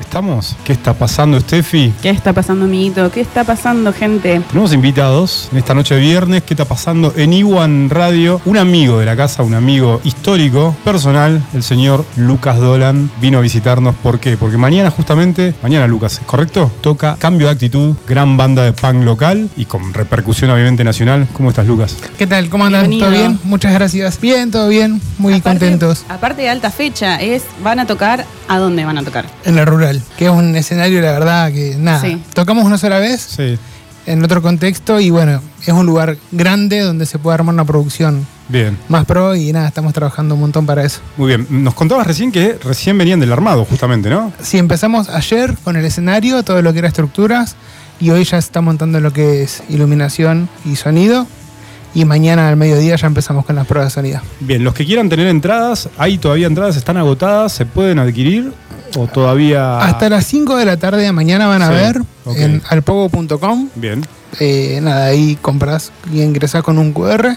¿Estamos? 0.00 0.56
¿Qué 0.64 0.72
está 0.72 0.94
pasando, 0.94 1.40
Steffi? 1.40 1.92
¿Qué 2.02 2.10
está 2.10 2.32
pasando, 2.32 2.64
amiguito? 2.66 3.10
¿Qué 3.10 3.20
está 3.22 3.44
pasando, 3.44 3.92
gente? 3.92 4.40
Tenemos 4.48 4.72
invitados 4.72 5.48
en 5.52 5.58
esta 5.58 5.74
noche 5.74 5.94
de 5.94 6.00
viernes. 6.00 6.42
¿Qué 6.42 6.54
está 6.54 6.64
pasando? 6.66 7.12
En 7.16 7.32
Iwan 7.32 7.88
Radio, 7.90 8.40
un 8.44 8.56
amigo 8.58 8.98
de 8.98 9.06
la 9.06 9.16
casa, 9.16 9.42
un 9.42 9.54
amigo 9.54 10.00
histórico, 10.04 10.76
personal, 10.84 11.42
el 11.54 11.62
señor 11.62 12.04
Lucas 12.16 12.58
Dolan, 12.58 13.10
vino 13.20 13.38
a 13.38 13.40
visitarnos. 13.40 13.94
¿Por 13.96 14.20
qué? 14.20 14.36
Porque 14.36 14.56
mañana, 14.58 14.90
justamente, 14.90 15.54
mañana, 15.62 15.86
Lucas, 15.86 16.14
¿es 16.14 16.26
correcto? 16.26 16.70
Toca 16.82 17.16
Cambio 17.18 17.46
de 17.48 17.54
Actitud, 17.54 17.94
gran 18.06 18.36
banda 18.36 18.62
de 18.64 18.72
punk 18.72 19.02
local 19.02 19.48
y 19.56 19.64
con 19.64 19.92
repercusión, 19.94 20.50
obviamente, 20.50 20.84
nacional. 20.84 21.26
¿Cómo 21.32 21.48
estás, 21.50 21.66
Lucas? 21.66 21.96
¿Qué 22.18 22.26
tal? 22.26 22.48
¿Cómo 22.50 22.64
andan? 22.66 22.90
¿Todo 22.98 23.10
bien? 23.10 23.40
Muchas 23.44 23.72
gracias. 23.72 24.20
Bien, 24.20 24.50
todo 24.50 24.68
bien. 24.68 25.00
Muy 25.18 25.34
Aparte- 25.34 25.60
contentos. 25.66 26.04
Aparte 26.08 26.42
de 26.42 26.50
alta 26.50 26.70
fecha, 26.70 27.16
es 27.20 27.44
van 27.62 27.80
a 27.80 27.86
tocar, 27.86 28.24
¿a 28.48 28.58
dónde 28.58 28.84
van 28.84 28.98
a 28.98 29.02
tocar? 29.02 29.26
En 29.44 29.56
la 29.56 29.64
rural, 29.64 29.85
que 30.16 30.26
es 30.26 30.30
un 30.30 30.54
escenario, 30.56 31.00
la 31.00 31.12
verdad, 31.12 31.52
que 31.52 31.76
nada. 31.78 32.00
Sí. 32.00 32.20
Tocamos 32.34 32.64
una 32.64 32.78
sola 32.78 32.98
vez 32.98 33.20
Sí, 33.36 33.58
en 34.06 34.24
otro 34.24 34.40
contexto 34.40 35.00
y 35.00 35.10
bueno, 35.10 35.40
es 35.62 35.72
un 35.72 35.84
lugar 35.86 36.16
grande 36.30 36.80
donde 36.80 37.06
se 37.06 37.18
puede 37.18 37.34
armar 37.34 37.54
una 37.54 37.64
producción 37.64 38.26
bien. 38.48 38.78
más 38.88 39.04
pro 39.04 39.34
y 39.34 39.52
nada, 39.52 39.68
estamos 39.68 39.92
trabajando 39.92 40.34
un 40.34 40.40
montón 40.40 40.64
para 40.66 40.84
eso. 40.84 41.00
Muy 41.16 41.28
bien. 41.28 41.46
Nos 41.50 41.74
contabas 41.74 42.06
recién 42.06 42.30
que 42.30 42.56
recién 42.62 42.96
venían 42.96 43.20
del 43.20 43.32
armado, 43.32 43.64
justamente, 43.64 44.08
¿no? 44.08 44.32
Sí, 44.40 44.58
empezamos 44.58 45.08
ayer 45.08 45.56
con 45.64 45.76
el 45.76 45.84
escenario, 45.84 46.42
todo 46.42 46.62
lo 46.62 46.72
que 46.72 46.78
era 46.80 46.88
estructuras 46.88 47.56
y 47.98 48.10
hoy 48.10 48.24
ya 48.24 48.40
se 48.40 48.46
está 48.46 48.60
montando 48.60 49.00
lo 49.00 49.12
que 49.12 49.42
es 49.42 49.62
iluminación 49.68 50.48
y 50.64 50.76
sonido 50.76 51.26
y 51.94 52.04
mañana 52.04 52.48
al 52.48 52.56
mediodía 52.56 52.94
ya 52.96 53.06
empezamos 53.06 53.46
con 53.46 53.56
las 53.56 53.66
pruebas 53.66 53.92
de 53.92 53.94
sonido. 53.94 54.20
Bien, 54.40 54.62
los 54.62 54.74
que 54.74 54.84
quieran 54.84 55.08
tener 55.08 55.26
entradas, 55.28 55.88
hay 55.96 56.18
todavía 56.18 56.46
entradas, 56.46 56.76
están 56.76 56.98
agotadas, 56.98 57.52
¿se 57.52 57.64
pueden 57.64 57.98
adquirir 57.98 58.52
o 58.96 59.06
todavía...? 59.06 59.78
Hasta 59.78 60.08
las 60.08 60.26
5 60.26 60.56
de 60.56 60.64
la 60.64 60.76
tarde 60.76 61.02
de 61.02 61.12
mañana 61.12 61.46
van 61.46 61.62
a 61.62 61.68
Sí, 61.68 61.74
ver 61.74 62.02
en 62.36 62.62
alpogo.com 62.68 63.68
Bien, 63.74 64.04
Eh, 64.40 64.80
nada, 64.82 65.06
ahí 65.06 65.38
compras 65.40 65.92
y 66.12 66.20
ingresas 66.22 66.62
con 66.62 66.78
un 66.78 66.92
QR. 66.92 67.36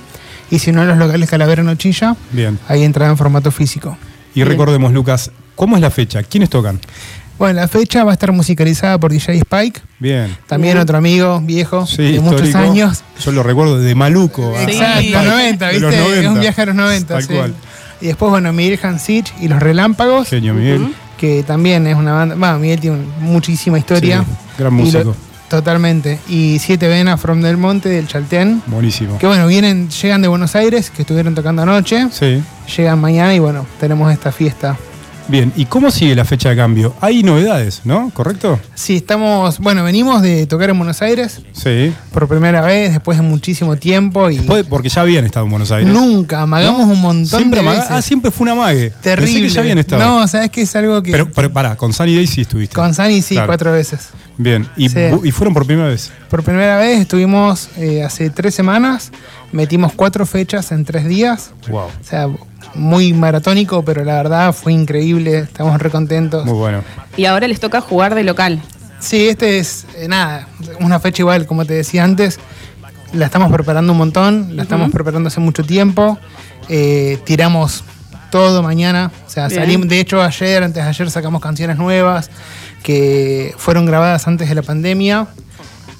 Y 0.52 0.60
si 0.60 0.72
no, 0.72 0.82
en 0.82 0.88
los 0.88 0.98
locales 0.98 1.30
Calavera 1.30 1.62
Nochilla, 1.64 2.16
bien. 2.32 2.58
ahí 2.68 2.84
entra 2.84 3.08
en 3.08 3.18
formato 3.18 3.52
físico. 3.52 3.98
Y 4.34 4.40
Bien. 4.40 4.48
recordemos, 4.48 4.92
Lucas, 4.94 5.32
¿cómo 5.56 5.76
es 5.76 5.82
la 5.82 5.92
fecha? 5.92 6.24
¿Quiénes 6.24 6.50
tocan? 6.50 6.80
Bueno, 7.38 7.62
la 7.62 7.68
fecha 7.70 8.04
va 8.04 8.12
a 8.12 8.14
estar 8.14 8.32
musicalizada 8.34 9.00
por 9.00 9.12
DJ 9.12 9.38
Spike, 9.38 9.80
Bien. 10.00 10.36
también 10.48 10.73
Bien. 10.73 10.82
otro 10.84 10.98
amigo 10.98 11.40
viejo 11.42 11.86
Sí, 11.86 12.14
de 12.14 12.20
muchos 12.20 12.54
años. 12.56 13.04
Yo 13.23 13.32
lo 13.32 13.44
recuerdo 13.44 13.80
de 13.80 13.96
Maluco. 13.96 14.54
Sí. 14.58 14.64
Exacto, 14.73 15.00
Spike. 15.00 15.12
los 15.14 15.26
90, 15.26 15.66
De 15.68 15.72
¿viste? 15.73 15.88
Es 15.90 16.02
90. 16.02 16.32
un 16.32 16.40
viaje 16.42 16.62
a 16.62 16.66
los 16.66 16.76
90. 16.76 17.14
Tal 17.14 17.23
sí. 17.23 17.34
cual. 17.34 17.54
Y 18.02 18.08
después, 18.08 18.30
bueno, 18.32 18.52
Miguel 18.52 18.80
Hansich 18.84 19.32
y 19.40 19.48
los 19.48 19.60
Relámpagos, 19.62 20.28
Genio, 20.30 20.54
Miguel. 20.54 20.94
Que 21.20 21.44
también 21.44 21.86
es 21.86 21.95
una 21.95 22.14
banda. 22.14 22.36
Bueno, 22.36 22.59
Miguel 22.59 22.80
tiene 22.80 22.98
muchísima 23.20 23.78
historia. 23.78 24.23
Sí, 24.23 24.36
gran 24.58 24.78
lo- 24.78 24.84
músico. 24.84 25.16
totalmente. 25.50 26.20
Y 26.30 26.58
Siete 26.59 26.88
Venas 26.88 27.20
From 27.20 27.42
Del 27.42 27.58
Monte 27.58 27.89
del 27.89 28.08
Chaltén. 28.08 28.61
Buenísimo. 28.67 29.17
Que 29.17 29.28
bueno, 29.28 29.45
vienen, 29.48 29.89
llegan 29.89 30.22
de 30.22 30.28
Buenos 30.28 30.56
Aires, 30.56 30.89
que 30.89 31.02
estuvieron 31.02 31.36
tocando 31.36 31.61
anoche. 31.64 32.08
Sí. 32.11 32.42
Llegan 32.78 33.00
mañana 33.02 33.36
y 33.36 33.39
bueno, 33.39 33.66
tenemos 33.80 34.11
esta 34.14 34.31
fiesta. 34.31 34.78
Bien, 35.30 35.54
¿y 35.56 35.66
cómo 35.66 35.92
sigue 35.92 36.16
la 36.16 36.26
fecha 36.26 36.50
de 36.50 36.56
cambio? 36.56 36.96
Hay 37.02 37.22
novedades, 37.22 37.82
¿no? 37.84 38.10
¿Correcto? 38.16 38.60
Sí, 38.74 38.96
estamos, 38.96 39.60
bueno, 39.60 39.84
venimos 39.84 40.24
de 40.24 40.48
tocar 40.48 40.72
en 40.72 40.78
Buenos 40.80 41.04
Aires 41.04 41.42
Sí. 41.54 41.94
por 42.12 42.28
primera 42.28 42.62
vez, 42.62 42.94
después 42.94 43.16
de 43.20 43.22
muchísimo 43.24 43.76
tiempo 43.76 44.32
y 44.32 44.40
Puede- 44.40 44.64
porque 44.64 44.90
ya 44.90 45.02
habían 45.02 45.26
estado 45.26 45.46
en 45.46 45.52
Buenos 45.52 45.72
Aires. 45.72 45.94
nunca, 45.94 46.42
amagamos 46.42 46.88
¿No? 46.88 46.94
un 46.94 47.02
montón 47.02 47.40
siempre 47.40 47.62
de 47.62 47.70
veces. 47.70 47.86
Ah, 47.92 48.02
siempre 48.02 48.32
fue 48.32 48.46
una 48.46 48.56
mague. 48.56 48.90
Pensé 48.90 49.02
Terrible. 49.04 49.42
que 49.44 49.50
ya 49.50 49.62
habían 49.62 49.78
estado. 49.78 50.04
No, 50.04 50.28
sabes 50.28 50.50
que 50.50 50.64
es 50.64 50.76
algo 50.76 51.04
que 51.04 51.12
pero, 51.12 51.30
pero 51.32 51.54
pará, 51.54 51.76
con 51.76 51.94
Sunny 51.94 52.16
Day 52.16 52.26
sí 52.26 52.42
estuviste. 52.42 52.74
con 52.76 52.94
Sani 52.96 53.22
sí, 53.22 53.36
Claro. 53.36 53.48
cuatro 53.48 53.72
veces. 53.72 54.10
Bien, 54.38 54.68
y, 54.78 54.90
Sí. 54.90 54.96
bu- 54.96 55.22
y 55.28 55.32
fueron 55.32 55.54
por 55.54 55.68
primera 55.68 55.90
vez. 55.90 56.12
Por 56.30 56.42
primera 56.44 56.78
vez 56.80 57.02
estuvimos 57.02 57.70
eh, 57.78 58.04
hace 58.04 58.32
tres 58.32 58.56
semanas, 58.56 59.12
metimos 59.52 59.94
cuatro 59.94 60.26
fechas 60.26 60.72
en 60.72 60.86
tres 60.86 61.06
días. 61.08 61.52
Wow. 61.70 61.82
O 61.82 61.92
sea, 62.02 62.28
muy 62.76 63.14
maratónico, 63.14 63.84
pero 63.84 64.04
la 64.04 64.16
verdad 64.16 64.54
fue 64.54 64.74
increíble, 64.74 65.40
estamos 65.40 65.80
recontentos. 65.82 66.46
Muy 66.46 66.54
bueno. 66.56 66.84
Y 67.18 67.26
ahora 67.26 67.48
les 67.48 67.60
toca 67.60 67.82
jugar 67.82 68.16
de 68.16 68.24
local. 68.24 68.62
Sí, 69.00 69.30
este 69.30 69.60
es, 69.60 69.86
eh, 69.96 70.08
nada, 70.08 70.48
una 70.80 71.00
fecha 71.00 71.22
igual, 71.22 71.46
como 71.46 71.66
te 71.66 71.74
decía 71.74 72.04
antes, 72.04 72.40
la 73.14 73.26
estamos 73.26 73.52
preparando 73.52 73.92
un 73.94 73.98
montón, 73.98 74.56
la 74.56 74.64
estamos 74.64 74.92
preparando 74.92 75.28
hace 75.28 75.40
mucho 75.40 75.64
tiempo, 75.64 76.18
eh, 76.68 77.18
tiramos 77.24 77.84
todo 78.30 78.62
mañana, 78.62 79.12
o 79.26 79.30
sea, 79.30 79.48
Bien. 79.48 79.62
salimos, 79.62 79.88
de 79.88 80.00
hecho 80.00 80.22
ayer, 80.22 80.62
antes 80.64 80.84
de 80.84 80.90
ayer 80.90 81.10
sacamos 81.10 81.42
canciones 81.42 81.78
nuevas 81.78 82.30
que 82.84 83.56
fueron 83.58 83.86
grabadas 83.86 84.28
antes 84.28 84.48
de 84.50 84.56
la 84.56 84.62
pandemia, 84.62 85.28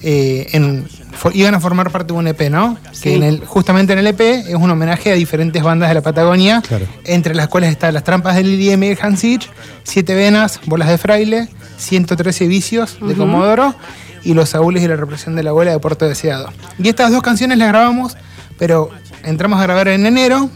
eh, 0.02 0.48
en- 0.52 0.88
iban 1.34 1.56
a 1.56 1.60
formar 1.60 1.90
parte 1.92 2.14
de 2.14 2.20
un 2.20 2.28
EP, 2.28 2.50
¿no? 2.50 2.78
Sí. 2.92 3.02
Que 3.04 3.16
en 3.16 3.24
el, 3.24 3.46
justamente 3.46 3.94
en 3.94 4.00
el 4.00 4.08
EP 4.08 4.22
es 4.22 4.56
un 4.56 4.70
homenaje 4.70 5.12
a 5.12 5.16
diferentes 5.16 5.62
bandas 5.62 5.90
de 5.90 5.96
la 5.96 6.02
Patagonia, 6.02 6.62
Claro. 6.68 6.86
entre 7.06 7.36
las 7.36 7.48
cuales 7.48 7.72
están 7.72 7.94
Las 7.94 8.04
Trampas 8.04 8.36
del 8.36 8.46
Lili 8.48 8.70
de 8.76 8.98
Hansich, 9.02 9.50
Siete 9.84 10.16
Venas, 10.16 10.60
Bolas 10.66 10.88
de 10.90 10.98
Fraile, 10.98 11.48
113 11.78 12.48
Vicios 12.48 12.98
de. 13.02 13.16
Comodoro 13.16 13.76
y 14.24 14.34
Los 14.34 14.50
Saúles 14.50 14.84
y 14.84 14.88
la 14.88 14.96
Represión 14.96 15.36
de 15.36 15.44
la 15.44 15.50
Abuela 15.52 15.72
de 15.72 15.80
Puerto 15.80 16.06
Deseado. 16.08 16.52
Y 16.78 16.90
estas 16.90 17.12
dos 17.12 17.22
canciones 17.22 17.58
las 17.58 17.70
grabamos, 17.70 18.18
pero 18.58 18.90
entramos 19.24 19.60
a 19.60 19.64
grabar 19.64 19.88
en 19.88 20.06
enero, 20.06 20.50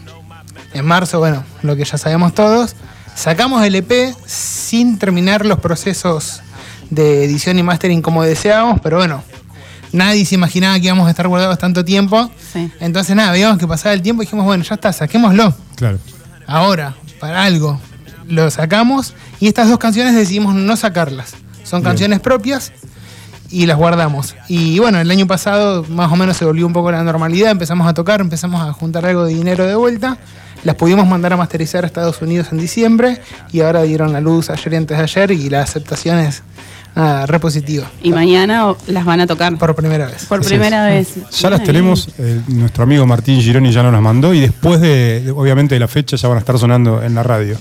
en 0.74 0.84
marzo, 0.84 1.18
bueno, 1.18 1.44
lo 1.62 1.76
que 1.76 1.84
ya 1.84 1.96
sabemos 1.98 2.34
todos, 2.34 2.74
sacamos 3.14 3.64
el 3.64 3.74
EP 3.76 4.14
sin 4.26 4.98
terminar 4.98 5.46
los 5.46 5.60
procesos 5.60 6.40
de 6.90 7.24
edición 7.24 7.58
y 7.58 7.62
mastering 7.62 8.02
como 8.02 8.22
deseábamos, 8.22 8.80
pero 8.82 8.98
bueno, 8.98 9.22
nadie 9.94 10.26
se 10.26 10.34
imaginaba 10.34 10.78
que 10.78 10.86
íbamos 10.86 11.06
a 11.06 11.10
estar 11.10 11.26
guardados 11.28 11.58
tanto 11.58 11.84
tiempo. 11.84 12.30
Sí. 12.52 12.70
Entonces 12.80 13.16
nada, 13.16 13.32
veíamos 13.32 13.58
que 13.58 13.66
pasaba 13.66 13.94
el 13.94 14.02
tiempo 14.02 14.22
y 14.22 14.26
dijimos, 14.26 14.44
bueno, 14.44 14.64
ya 14.64 14.74
está, 14.74 14.92
saquémoslo. 14.92 15.54
Claro. 15.76 15.98
Ahora, 16.46 16.94
para 17.20 17.44
algo. 17.44 17.80
Lo 18.28 18.50
sacamos 18.50 19.14
y 19.38 19.48
estas 19.48 19.68
dos 19.68 19.78
canciones 19.78 20.14
decidimos 20.14 20.54
no 20.54 20.76
sacarlas. 20.76 21.34
Son 21.62 21.80
Bien. 21.80 21.90
canciones 21.90 22.20
propias 22.20 22.72
y 23.50 23.66
las 23.66 23.76
guardamos. 23.76 24.34
Y 24.48 24.78
bueno, 24.78 24.98
el 24.98 25.10
año 25.10 25.26
pasado 25.26 25.84
más 25.88 26.10
o 26.10 26.16
menos 26.16 26.36
se 26.36 26.44
volvió 26.44 26.66
un 26.66 26.72
poco 26.72 26.90
la 26.90 27.02
normalidad, 27.02 27.50
empezamos 27.50 27.86
a 27.86 27.94
tocar, 27.94 28.20
empezamos 28.20 28.66
a 28.66 28.72
juntar 28.72 29.06
algo 29.06 29.24
de 29.24 29.34
dinero 29.34 29.66
de 29.66 29.74
vuelta. 29.74 30.18
Las 30.64 30.76
pudimos 30.76 31.06
mandar 31.06 31.34
a 31.34 31.36
masterizar 31.36 31.84
a 31.84 31.86
Estados 31.86 32.22
Unidos 32.22 32.48
en 32.50 32.58
diciembre 32.58 33.20
y 33.52 33.60
ahora 33.60 33.82
dieron 33.82 34.12
la 34.12 34.20
luz 34.20 34.48
ayer 34.48 34.72
y 34.72 34.76
antes 34.76 34.96
de 34.96 35.04
ayer 35.04 35.30
y 35.30 35.50
la 35.50 35.60
aceptación 35.60 36.18
es 36.18 36.42
re 36.94 37.40
positiva. 37.40 37.90
Y 38.02 38.10
mañana 38.12 38.68
o- 38.70 38.76
las 38.86 39.04
van 39.04 39.20
a 39.20 39.26
tocar. 39.26 39.56
Por 39.58 39.74
primera 39.74 40.06
vez. 40.06 40.26
Por 40.26 40.40
Así 40.40 40.48
primera 40.50 40.86
vez. 40.86 41.14
Ya 41.40 41.50
las 41.50 41.62
tenemos, 41.64 42.08
eh, 42.18 42.40
nuestro 42.48 42.84
amigo 42.84 43.04
Martín 43.06 43.40
Gironi 43.40 43.72
ya 43.72 43.82
nos 43.82 43.92
las 43.92 44.02
mandó 44.02 44.32
y 44.32 44.40
después 44.40 44.80
de, 44.80 45.20
de- 45.22 45.30
obviamente, 45.30 45.74
de 45.74 45.80
la 45.80 45.88
fecha 45.88 46.16
ya 46.16 46.28
van 46.28 46.36
a 46.36 46.40
estar 46.40 46.58
sonando 46.58 47.02
en 47.02 47.14
la 47.14 47.22
radio. 47.22 47.56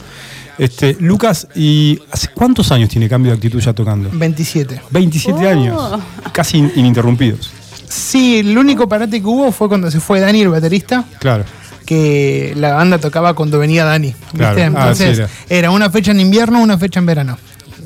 Este, 0.59 0.95
Lucas, 0.99 1.47
¿y 1.55 1.99
hace 2.11 2.27
cuántos 2.33 2.71
años 2.71 2.89
tiene 2.89 3.09
cambio 3.09 3.31
de 3.31 3.37
actitud 3.37 3.59
ya 3.59 3.73
tocando? 3.73 4.09
27. 4.13 4.81
27 4.91 5.45
Oh. 5.45 5.49
años, 5.49 5.99
casi 6.31 6.57
in- 6.59 6.71
ininterrumpidos. 6.75 7.51
Sí, 7.89 8.37
el 8.39 8.55
único 8.57 8.87
parate 8.87 9.19
que 9.19 9.27
hubo 9.27 9.51
fue 9.51 9.67
cuando 9.67 9.89
se 9.89 9.99
fue 9.99 10.19
Dani, 10.19 10.41
el 10.41 10.49
baterista. 10.49 11.05
Claro. 11.19 11.43
que 11.85 12.53
la 12.55 12.75
banda 12.75 12.97
tocaba 12.97 13.33
cuando 13.33 13.59
venía 13.59 13.83
Dani. 13.83 14.07
¿viste? 14.07 14.37
Claro. 14.37 14.57
Ah, 14.61 14.65
Entonces, 14.67 15.17
sí, 15.17 15.21
era. 15.23 15.29
era. 15.49 15.71
una 15.71 15.89
fecha 15.89 16.11
en 16.11 16.21
invierno, 16.21 16.61
una 16.61 16.77
fecha 16.77 17.01
en 17.01 17.05
verano. 17.05 17.37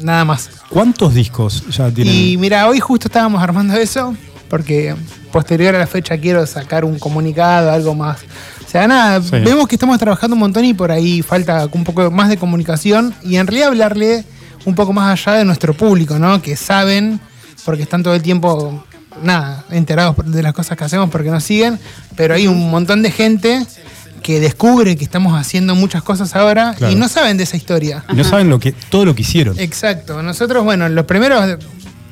Nada 0.02 0.26
más. 0.26 0.50
¿Cuántos 0.70 1.14
discos 1.14 1.64
ya 1.70 1.90
tienen? 1.92 2.14
Y 2.14 2.38
mira, 2.38 2.68
hoy 2.68 2.80
justo 2.80 3.08
estábamos 3.08 3.42
armando 3.42 3.74
eso, 3.76 4.16
porque 4.50 4.96
posterior 5.32 5.76
a 5.76 5.80
la 5.80 5.88
fecha 5.88 6.18
quiero 6.18 6.46
sacar 6.46 6.86
un 6.86 7.00
comunicado, 7.00 7.72
algo 7.72 7.94
más. 7.96 8.20
O 8.66 8.70
sea, 8.70 8.88
nada, 8.88 9.22
Sí. 9.22 9.30
vemos 9.32 9.68
que 9.68 9.76
estamos 9.76 9.98
trabajando 9.98 10.36
un 10.36 10.40
montón 10.42 10.66
y 10.66 10.74
por 10.74 10.92
ahí 10.92 11.22
falta 11.22 11.68
un 11.72 11.84
poco 11.84 12.12
más 12.12 12.30
de 12.30 12.38
comunicación 12.38 13.14
y 13.24 13.38
en 13.38 13.48
realidad 13.48 13.70
hablarle 13.70 14.24
un 14.66 14.76
poco 14.76 14.92
más 14.94 15.26
allá 15.28 15.38
de 15.40 15.46
nuestro 15.46 15.74
público, 15.74 16.20
¿no? 16.20 16.42
Que 16.42 16.56
saben, 16.58 17.20
porque 17.66 17.84
están 17.84 18.04
todo 18.04 18.14
el 18.16 18.22
tiempo, 18.22 18.84
nada, 19.24 19.64
enterados 19.72 20.16
de 20.26 20.44
las 20.44 20.54
cosas 20.54 20.78
que 20.78 20.84
hacemos 20.84 21.10
porque 21.10 21.30
nos 21.30 21.44
siguen, 21.44 21.80
pero 22.16 22.34
hay 22.36 22.48
un 22.48 22.70
montón 22.70 23.02
de 23.02 23.12
gente 23.12 23.66
que 24.28 24.42
descubre 24.42 24.98
que 24.98 25.06
estamos 25.06 25.40
haciendo 25.40 25.74
muchas 25.74 26.04
cosas 26.04 26.36
ahora 26.36 26.74
Claro. 26.78 26.92
y 26.92 26.98
no 26.98 27.08
saben 27.08 27.38
de 27.38 27.44
esa 27.46 27.56
historia. 27.56 28.04
Y 28.12 28.14
no 28.14 28.26
saben 28.26 28.50
lo 28.50 28.60
que, 28.60 28.74
todo 28.74 29.06
lo 29.06 29.16
que 29.16 29.22
hicieron. 29.22 29.58
Exacto. 29.58 30.22
Nosotros, 30.22 30.66
bueno, 30.66 30.90
los 30.90 31.06
primeros, 31.06 31.58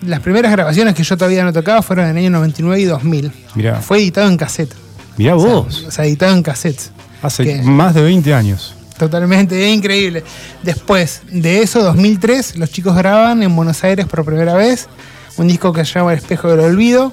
las 0.02 0.22
primeras 0.22 0.50
grabaciones 0.54 0.96
que 0.96 1.04
yo 1.04 1.18
todavía 1.18 1.44
no 1.44 1.52
tocaba 1.52 1.82
fueron 1.82 2.06
en 2.06 2.12
el 2.12 2.18
año 2.20 2.30
99 2.30 2.82
y 2.82 2.86
2000. 2.86 3.32
Mirá. 3.56 3.82
Fue 3.82 3.98
editado 3.98 4.30
en 4.30 4.38
cassette. 4.38 4.74
Mirá 5.18 5.36
O 5.36 5.42
sea, 5.42 5.50
vos, 5.56 5.84
O 5.90 5.92
sea, 5.92 6.06
editado 6.06 6.34
en 6.34 6.42
cassette. 6.42 6.80
hace 7.22 7.62
más 7.64 7.94
de 7.94 8.02
20 8.04 8.34
años. 8.34 8.74
Totalmente, 8.98 9.62
es 9.70 9.76
increíble. 9.76 10.24
Después 10.64 11.22
de 11.30 11.64
eso, 11.64 11.84
2003, 11.84 12.56
los 12.56 12.70
chicos 12.72 12.96
graban 12.96 13.44
en 13.44 13.54
Buenos 13.54 13.84
Aires 13.84 14.06
por 14.06 14.24
primera 14.24 14.54
vez 14.54 14.88
un 15.36 15.50
disco 15.50 15.74
que 15.74 15.84
se 15.84 15.96
llama 16.00 16.14
El 16.14 16.20
espejo 16.20 16.48
del 16.48 16.62
olvido. 16.62 17.12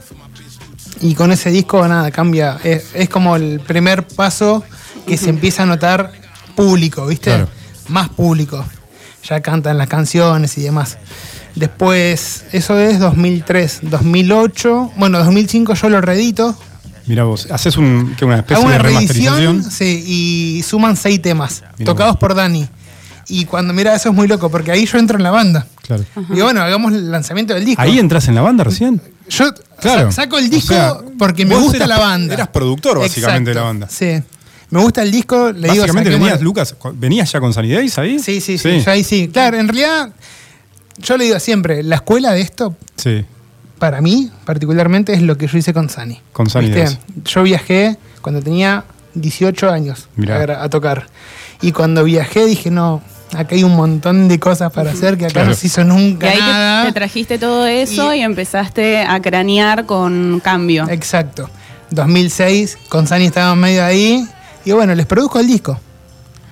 Y 1.01 1.17
con 1.17 1.33
ese 1.33 1.51
disco, 1.51 1.89
nada, 1.89 2.13
cambia. 2.13 2.59
Es, 2.63 2.91
es 2.95 3.09
como 3.09 3.35
el 3.35 3.59
primer 3.59 4.07
paso 4.07 4.63
que 5.07 5.17
se 5.17 5.31
empieza 5.31 5.63
a 5.65 5.67
notar 5.67 6.13
público, 6.55 7.07
¿viste? 7.07 7.31
Claro. 7.31 7.49
Más 7.89 8.09
público. 8.11 8.65
ya 9.29 9.41
cantan 9.41 9.79
las 9.79 9.89
canciones 9.89 10.59
y 10.59 10.63
demás. 10.63 10.99
Después, 11.55 12.45
eso 12.53 12.79
es 12.79 12.99
2003, 12.99 13.81
2008, 13.83 14.93
bueno, 14.97 15.19
2005 15.19 15.75
yo 15.75 15.89
lo 15.91 16.01
reedito. 16.01 16.57
Mira 17.07 17.25
vos, 17.25 17.47
haces 17.51 17.77
un, 17.77 18.15
que 18.17 18.25
una 18.25 18.39
especie 18.39 18.65
una 18.65 18.75
de 18.75 18.79
reedición 18.79 19.35
remasterización. 19.37 19.71
sí, 19.71 20.05
y 20.59 20.63
suman 20.63 20.97
seis 20.97 21.21
temas, 21.21 21.63
Mirá 21.79 21.93
tocados 21.93 22.13
vos. 22.15 22.21
por 22.21 22.35
Dani. 22.35 22.69
Y 23.29 23.45
cuando 23.45 23.73
mira, 23.75 23.95
eso 23.95 24.09
es 24.09 24.15
muy 24.15 24.27
loco, 24.29 24.51
porque 24.51 24.73
ahí 24.73 24.87
yo 24.87 24.99
entro 24.99 25.17
en 25.17 25.23
la 25.23 25.31
banda. 25.31 25.67
Claro. 25.83 26.05
Y 26.35 26.41
bueno, 26.41 26.61
hagamos 26.63 26.93
el 26.93 27.11
lanzamiento 27.11 27.55
del 27.55 27.65
disco. 27.65 27.81
Ahí 27.83 27.99
entras 27.99 28.27
en 28.29 28.35
la 28.35 28.41
banda 28.43 28.65
recién. 28.65 29.01
Yo 29.29 29.53
Claro. 29.81 30.11
sa- 30.11 30.23
saco 30.23 30.39
el 30.39 30.47
O 30.47 30.49
disco 30.49 30.75
sea, 30.75 30.95
porque 31.19 31.45
me 31.47 31.55
gusta 31.57 31.77
eras- 31.77 31.89
la 31.89 31.99
banda. 31.99 32.35
eras 32.35 32.49
productor, 32.49 32.99
básicamente, 32.99 33.51
de 33.51 33.55
la 33.55 33.63
banda. 33.63 33.89
Sí. 33.91 34.23
Me 34.73 34.81
gusta 34.81 35.03
el 35.03 35.11
disco, 35.11 35.53
le 35.53 35.69
Básicamente 35.69 36.09
venías, 36.09 36.41
Lucas, 36.41 36.75
¿venías 36.95 37.31
ya 37.31 37.41
con 37.41 37.53
Sunny 37.53 37.71
Days 37.71 37.99
ahí? 37.99 38.19
Sí, 38.19 38.41
sí, 38.41 38.57
sí, 38.57 38.81
ya 38.81 38.93
ahí 38.93 39.05
sí. 39.05 39.29
Claro, 39.29 39.59
en 39.59 39.69
realidad, 39.69 40.13
yo 40.97 41.19
le 41.19 41.25
digo 41.25 41.39
siempre, 41.41 41.83
la 41.83 41.97
escuela 41.97 42.33
de 42.33 42.41
esto, 42.41 42.75
Sí. 42.97 43.23
para 43.79 44.01
mí, 44.01 44.31
particularmente, 44.47 45.13
es 45.13 45.21
lo 45.21 45.37
que 45.37 45.47
yo 45.47 45.59
hice 45.59 45.75
con 45.75 45.91
Sani. 45.91 46.19
Con. 46.33 46.47
Days. 46.47 46.99
Yo 47.23 47.43
viajé 47.43 47.99
cuando 48.23 48.41
tenía 48.41 48.85
18 49.13 49.71
años 49.71 50.09
a, 50.59 50.69
tocar. 50.71 51.07
Y 51.61 51.73
cuando 51.73 52.03
viajé 52.05 52.47
dije, 52.47 52.71
no, 52.71 53.03
acá 53.35 53.55
hay 53.55 53.65
un 53.65 53.77
montón 53.77 54.27
de 54.27 54.41
cosas 54.41 54.73
para 54.73 54.93
hacer 54.93 55.19
que 55.19 55.27
acá 55.27 55.35
Claro. 55.35 55.49
no 55.51 55.55
se 55.55 55.67
hizo 55.67 55.83
Y 55.83 55.85
nunca 55.85 56.31
ahí 56.31 56.37
te, 56.39 56.41
nada. 56.41 56.87
te 56.87 56.93
trajiste 56.93 57.37
todo 57.39 57.67
eso 57.67 58.15
Y- 58.15 58.21
y, 58.21 58.23
empezaste 58.23 59.03
a 59.03 59.21
cranear 59.21 59.85
con 59.85 60.41
cambio. 60.43 60.89
Exacto. 60.89 61.51
2006, 61.91 62.79
con 62.89 63.07
Sani 63.07 63.27
estaba 63.27 63.55
medio 63.55 63.85
ahí. 63.85 64.27
Y 64.65 64.73
bueno, 64.73 64.95
les 64.95 65.07
produjo 65.07 65.39
el 65.41 65.47
disco. 65.47 65.79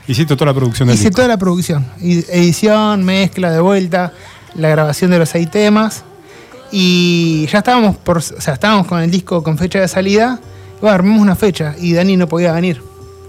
Hiciste 0.06 0.34
toda 0.34 0.46
la 0.52 0.54
producción 0.54 0.88
del 0.88 0.94
Hice 0.96 1.04
disco. 1.04 1.16
toda 1.16 1.28
la 1.28 1.36
producción. 1.36 1.86
Edición, 2.00 3.04
mezcla 3.04 3.50
de 3.52 3.60
vuelta, 3.60 4.12
la 4.54 4.68
grabación 4.68 5.10
de 5.10 5.18
los 5.18 5.28
seis 5.28 5.50
temas. 5.50 6.02
Y 6.72 7.46
ya 7.52 7.58
estábamos 7.58 7.96
por, 7.96 8.18
o 8.18 8.20
sea, 8.20 8.54
estábamos 8.54 8.86
con 8.86 9.00
el 9.00 9.10
disco 9.10 9.42
con 9.42 9.58
fecha 9.58 9.80
de 9.80 9.88
salida. 9.88 10.40
Y 10.78 10.80
bueno, 10.80 10.94
armamos 10.94 11.20
una 11.22 11.36
fecha 11.36 11.74
y 11.80 11.92
Dani 11.92 12.16
no 12.16 12.28
podía 12.28 12.52
venir. 12.52 12.82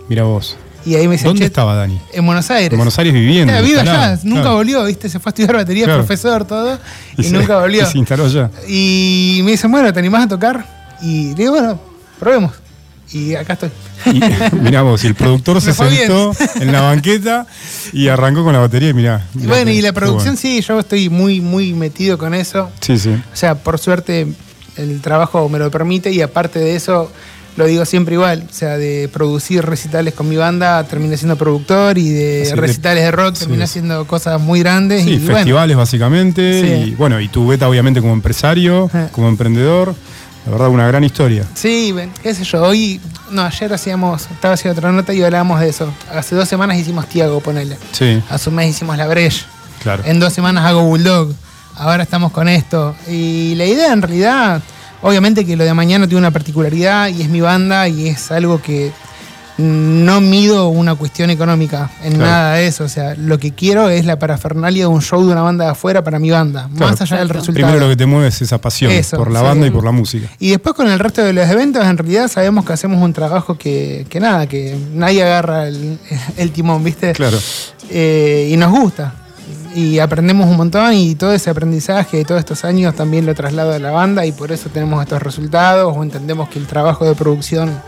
Mira 0.10 0.24
vos. 0.24 0.57
Y 0.83 0.95
ahí 0.95 1.07
me 1.07 1.13
dice, 1.13 1.25
¿Dónde 1.25 1.42
"Che, 1.42 1.45
estaba 1.45 1.75
Dani? 1.75 2.00
En 2.13 2.25
Buenos 2.25 2.50
Aires. 2.50 2.72
En 2.72 2.78
Buenos 2.78 2.98
Aires 2.98 3.13
viviendo. 3.13 3.54
Vive 3.62 3.81
allá, 3.81 4.18
nunca 4.24 4.42
Claro. 4.42 4.56
volvió, 4.57 4.83
¿viste? 4.86 5.10
Se 5.10 5.19
fue 5.19 5.30
a 5.30 5.31
estudiar 5.31 5.56
batería, 5.56 5.86
Claro. 5.86 6.00
profesor, 6.00 6.45
todo. 6.45 6.80
Y, 7.18 7.24
se- 7.24 7.31
nunca 7.31 7.60
volvió. 7.60 7.83
y 7.83 7.86
se 7.86 7.98
instaló 8.00 8.25
allá. 8.25 8.50
Y 8.68 9.42
me 9.44 9.51
dicen, 9.51 9.72
bueno, 9.72 9.94
¿te 9.94 10.00
animás 10.00 10.25
a 10.25 10.28
tocar? 10.30 10.66
Y 11.04 11.30
le 11.30 11.36
digo, 11.36 11.51
bueno, 11.51 11.80
probemos. 12.19 12.54
Y 13.13 13.36
acá 13.36 13.54
estoy. 13.54 13.69
Y, 14.06 14.22
mirá 14.62 14.81
vos, 14.84 15.04
y 15.04 15.08
el 15.08 15.16
productor 15.16 15.62
se 15.62 15.72
bien. 15.90 15.98
sentó 16.08 16.31
en 16.60 16.72
la 16.72 16.81
banqueta 16.81 17.46
y 17.92 18.08
arrancó 18.08 18.44
con 18.44 18.54
la 18.54 18.60
batería 18.60 18.90
y 18.90 18.94
mirá. 18.94 19.25
Bueno, 19.34 19.66
que- 19.66 19.74
y 19.74 19.81
la 19.81 19.92
producción 19.94 20.36
bueno. 20.36 20.40
sí, 20.40 20.62
yo 20.62 20.80
estoy 20.80 21.10
muy, 21.10 21.42
muy 21.42 21.74
metido 21.74 22.18
con 22.18 22.34
eso. 22.34 22.69
Sí, 22.80 22.98
sí. 22.98 23.10
O 23.10 23.36
sea, 23.36 23.56
por 23.56 23.80
suerte 23.80 24.28
el 24.78 25.02
trabajo 25.02 25.48
me 25.50 25.60
lo 25.60 25.69
permite 25.69 26.12
y 26.12 26.22
aparte 26.22 26.60
de 26.60 26.75
eso, 26.78 27.12
lo 27.58 27.66
digo 27.66 27.84
siempre 27.84 28.16
igual. 28.16 28.46
O 28.50 28.54
sea, 28.54 28.78
de 28.78 29.10
producir 29.12 29.66
recitales 29.66 30.14
con 30.14 30.30
mi 30.30 30.38
banda, 30.38 30.81
terminé 30.86 31.18
siendo 31.18 31.36
productor 31.36 31.98
y 31.98 32.10
de 32.10 32.54
recitales 32.56 33.04
de 33.04 33.12
rock, 33.12 33.36
sí, 33.36 33.42
terminé 33.42 33.66
haciendo 33.66 34.07
cosas 34.07 34.40
muy 34.40 34.62
grandes. 34.62 35.04
Sí, 35.04 35.12
y 35.12 35.18
bueno, 35.19 35.36
festivales 35.36 35.75
básicamente. 35.75 36.62
Sí. 36.62 36.92
Y 36.92 36.96
bueno, 36.96 37.19
y 37.19 37.28
tu 37.28 37.46
beta 37.46 37.68
obviamente 37.68 38.00
como 38.00 38.14
empresario, 38.14 38.90
como 39.12 39.28
emprendedor. 39.28 39.94
La 40.46 40.52
verdad, 40.52 40.70
una 40.70 40.88
gran 40.88 41.04
historia. 41.04 41.46
Sí, 41.54 41.94
qué 42.24 42.34
sé 42.34 42.44
yo, 42.44 42.64
hoy, 42.64 43.00
no, 43.30 43.44
ayer 43.44 43.72
hacíamos, 43.74 44.24
estaba 44.32 44.56
haciendo 44.56 44.80
otra 44.80 44.92
nota 44.92 45.14
y 45.14 45.22
hablábamos 45.22 45.60
de 45.60 45.70
eso. 45.70 45.94
Hace 46.14 46.36
dos 46.36 46.50
semanas 46.50 46.78
hicimos 46.78 47.08
Tiago, 47.08 47.40
ponele. 47.42 47.78
Sí, 47.92 48.22
Hace 48.30 48.50
un 48.50 48.56
mes 48.56 48.70
hicimos 48.70 48.98
La 48.98 49.08
Breche. 49.08 49.46
claro. 49.84 50.04
En 50.06 50.20
dos 50.20 50.34
semanas 50.34 50.66
hago 50.66 50.82
Bulldog. 50.84 51.34
Ahora 51.76 52.04
estamos 52.04 52.32
con 52.32 52.48
esto. 52.50 52.96
Y 53.08 53.54
la 53.56 53.66
idea 53.66 53.94
en 53.94 54.02
realidad, 54.02 54.62
obviamente 55.04 55.46
que 55.46 55.56
lo 55.56 55.64
de 55.64 55.74
mañana 55.76 56.06
tiene 56.08 56.20
una 56.20 56.32
particularidad 56.32 57.08
y 57.10 57.22
es 57.22 57.30
mi 57.30 57.42
banda 57.42 57.88
y 57.88 58.08
es 58.08 58.32
algo 58.32 58.62
que 58.62 58.92
no 59.57 60.21
mido 60.21 60.69
una 60.69 60.95
cuestión 60.95 61.30
económica 61.30 61.89
en 62.03 62.13
Claro. 62.13 62.31
nada 62.31 62.53
de 62.56 62.68
eso. 62.68 62.83
O 62.86 62.89
sea, 62.89 63.15
lo 63.15 63.38
que 63.38 63.51
quiero 63.53 63.89
es 63.89 64.06
la 64.06 64.18
parafernalia 64.18 64.83
de 64.83 64.88
un 64.88 65.01
show 65.01 65.25
de 65.25 65.31
una 65.31 65.42
banda 65.42 65.65
de 65.65 65.71
afuera 65.71 66.03
para 66.03 66.19
mi 66.19 66.31
banda. 66.31 66.69
Claro. 66.75 66.92
Más 66.92 67.01
allá 67.01 67.18
del 67.18 67.30
resultado. 67.30 67.53
Primero 67.68 67.80
lo 67.80 67.89
que 67.89 67.98
te 67.98 68.06
mueve 68.06 68.27
es 68.27 68.42
esa 68.42 68.59
pasión 68.59 68.92
Eso, 68.92 69.18
por 69.18 69.30
la 69.31 69.39
sí. 69.42 69.45
banda 69.45 69.68
y 69.68 69.71
por 69.71 69.83
la 69.83 69.92
música. 69.92 70.27
Y 70.39 70.50
después 70.51 70.74
con 70.75 70.89
el 70.89 71.00
resto 71.00 71.24
de 71.24 71.33
los 71.33 71.48
eventos, 71.50 71.86
en 71.86 71.98
realidad 71.98 72.27
sabemos 72.30 72.65
que 72.65 72.74
hacemos 72.74 73.01
un 73.03 73.13
trabajo 73.13 73.57
que, 73.57 74.06
que 74.09 74.19
nada, 74.19 74.48
que 74.48 74.75
nadie 74.94 75.24
agarra 75.24 75.68
el, 75.68 76.00
el 76.38 76.51
timón, 76.51 76.83
¿viste? 76.83 77.13
Claro. 77.13 77.38
Eh, 77.89 78.50
y 78.51 78.57
nos 78.57 78.71
gusta. 78.71 79.15
Y 79.75 80.00
aprendemos 80.00 80.50
un 80.50 80.57
montón 80.57 80.94
y 80.94 81.15
todo 81.15 81.31
ese 81.33 81.50
aprendizaje 81.50 82.18
de 82.18 82.25
todos 82.25 82.39
estos 82.39 82.65
años 82.65 82.94
también 82.94 83.25
lo 83.25 83.33
traslado 83.36 83.71
a 83.74 83.80
la 83.80 83.92
banda 83.92 84.25
y 84.25 84.31
por 84.33 84.51
eso 84.51 84.69
tenemos 84.69 85.01
estos 85.01 85.21
resultados 85.21 85.95
o 85.95 86.04
entendemos 86.04 86.50
que 86.50 86.59
el 86.59 86.68
trabajo 86.68 87.06
de 87.06 87.15
producción, 87.15 87.81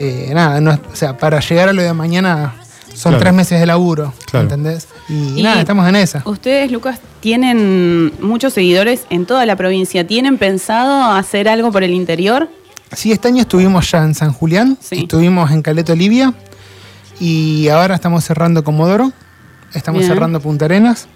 eh, 0.00 0.30
nada, 0.34 0.60
no 0.60 0.72
o 0.72 0.96
sea, 0.96 1.16
para 1.16 1.38
llegar 1.40 1.68
a 1.68 1.72
lo 1.72 1.82
de 1.82 1.92
mañana 1.92 2.54
son 2.94 3.12
Claro. 3.12 3.18
tres 3.20 3.34
meses 3.34 3.60
de 3.60 3.66
laburo, 3.66 4.12
Claro. 4.30 4.44
¿entendés? 4.44 4.88
Y, 5.08 5.38
Y- 5.38 5.42
nada, 5.44 5.60
estamos 5.60 5.88
en 5.88 5.94
esa. 5.96 6.22
Ustedes, 6.24 6.72
Lucas, 6.72 6.98
tienen 7.20 8.12
muchos 8.20 8.52
seguidores 8.54 9.04
en 9.10 9.26
toda 9.26 9.46
la 9.46 9.54
provincia. 9.56 10.06
¿Tienen 10.06 10.38
pensado 10.38 11.12
hacer 11.12 11.48
algo 11.48 11.70
por 11.70 11.82
el 11.84 11.92
interior? 11.92 12.48
Sí, 12.92 13.12
este 13.12 13.28
año 13.28 13.42
estuvimos 13.42 13.88
ya 13.90 14.02
en 14.02 14.14
San 14.16 14.32
Julián, 14.32 14.76
Sí. 14.80 15.00
estuvimos 15.02 15.50
en 15.52 15.62
Caleta 15.62 15.92
Olivia 15.92 16.34
y 17.20 17.68
ahora 17.68 17.94
estamos 17.94 18.24
cerrando 18.24 18.64
Comodoro, 18.64 19.12
estamos 19.74 20.00
Bien. 20.00 20.12
cerrando 20.12 20.40
Punta 20.40 20.64
Arenas. 20.64 21.06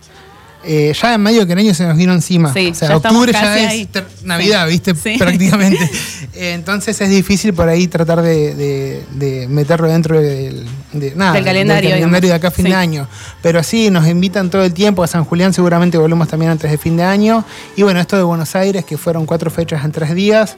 Eh, 0.66 0.92
ya 1.00 1.14
en 1.14 1.20
medio 1.22 1.46
que 1.46 1.52
el 1.52 1.58
año 1.58 1.74
se 1.74 1.84
nos 1.86 1.96
vino 1.96 2.12
encima. 2.12 2.52
Sí, 2.52 2.68
o 2.70 2.74
sea, 2.74 2.88
ya 2.88 2.96
octubre 2.96 3.32
ya 3.32 3.58
es 3.58 3.68
ahí. 3.68 3.88
Navidad, 4.22 4.66
Sí. 4.66 4.72
¿viste? 4.72 4.94
Sí. 4.94 5.16
Prácticamente. 5.18 5.90
Eh, 6.36 6.52
entonces 6.54 7.00
es 7.00 7.10
difícil 7.10 7.54
por 7.54 7.68
ahí 7.68 7.86
tratar 7.86 8.20
de, 8.20 8.54
de- 8.56 9.04
de 9.12 9.46
meterlo 9.46 9.86
dentro 9.86 10.20
del, 10.20 10.66
de, 10.92 11.12
nada, 11.14 11.34
Del 11.34 11.44
calendario, 11.44 11.90
calendario 11.90 12.30
de 12.30 12.34
acá 12.34 12.48
a 12.48 12.50
fin 12.50 12.64
de 12.64 12.74
año. 12.74 13.06
Pero 13.40 13.62
sí, 13.62 13.88
nos 13.88 14.08
invitan 14.08 14.50
todo 14.50 14.64
el 14.64 14.74
tiempo 14.74 15.04
a 15.04 15.06
San 15.06 15.22
Julián, 15.24 15.52
seguramente 15.54 15.96
volvemos 15.96 16.26
también 16.26 16.50
antes 16.50 16.68
de 16.72 16.76
fin 16.76 16.96
de 16.96 17.04
año. 17.04 17.44
Y 17.76 17.82
bueno, 17.84 18.00
esto 18.00 18.16
de 18.16 18.24
Buenos 18.24 18.56
Aires, 18.56 18.84
que 18.84 18.98
fueron 18.98 19.26
cuatro 19.26 19.48
fechas 19.48 19.84
en 19.84 19.92
tres 19.92 20.12
días. 20.12 20.56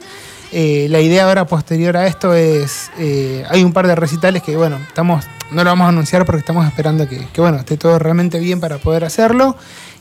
Eh, 0.51 0.87
la 0.89 0.99
idea 0.99 1.25
ahora 1.25 1.45
posterior 1.45 1.95
a 1.95 2.07
esto 2.07 2.33
es, 2.33 2.89
eh, 2.97 3.43
hay 3.47 3.63
un 3.63 3.71
par 3.71 3.85
de 3.85 3.93
recitales 3.95 4.41
que 4.41 4.55
bueno, 4.57 4.79
estamos, 4.87 5.25
no 5.51 5.63
lo 5.63 5.69
vamos 5.69 5.85
a 5.85 5.89
anunciar 5.89 6.25
porque 6.25 6.39
estamos 6.39 6.65
esperando 6.65 7.07
que, 7.07 7.19
que, 7.31 7.39
bueno, 7.41 7.57
esté 7.59 7.77
todo 7.77 7.99
realmente 7.99 8.39
bien 8.39 8.59
para 8.59 8.79
poder 8.79 9.03
hacerlo. 9.05 9.55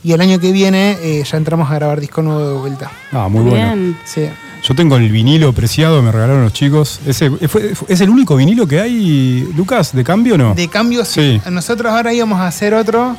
Y 0.06 0.12
el 0.12 0.20
año 0.20 0.38
que 0.38 0.52
viene 0.52 0.96
eh, 1.02 1.24
ya 1.28 1.36
entramos 1.36 1.68
a 1.68 1.74
grabar 1.74 1.98
disco 2.00 2.22
nuevo 2.22 2.46
de 2.48 2.54
vuelta. 2.60 2.92
Ah, 3.10 3.26
muy 3.28 3.42
bueno. 3.42 3.96
Sí. 4.04 4.28
Yo 4.62 4.74
tengo 4.76 4.96
el 4.96 5.10
vinilo 5.10 5.52
preciado, 5.52 6.00
me 6.00 6.12
regalaron 6.12 6.44
los 6.44 6.52
chicos. 6.52 7.00
¿Ese, 7.04 7.28
fue- 7.48 7.74
fue- 7.74 7.88
¿Es 7.92 8.00
el 8.00 8.10
único 8.10 8.36
vinilo 8.36 8.68
que 8.68 8.80
hay, 8.80 9.48
Lucas, 9.56 9.92
de 9.92 10.04
cambio 10.04 10.34
o 10.36 10.38
no? 10.38 10.54
De 10.54 10.68
cambio, 10.68 11.04
sí. 11.04 11.40
Sí. 11.44 11.50
Nosotros 11.50 11.92
ahora 11.92 12.12
íbamos 12.14 12.38
a 12.38 12.46
hacer 12.46 12.72
otro 12.74 13.16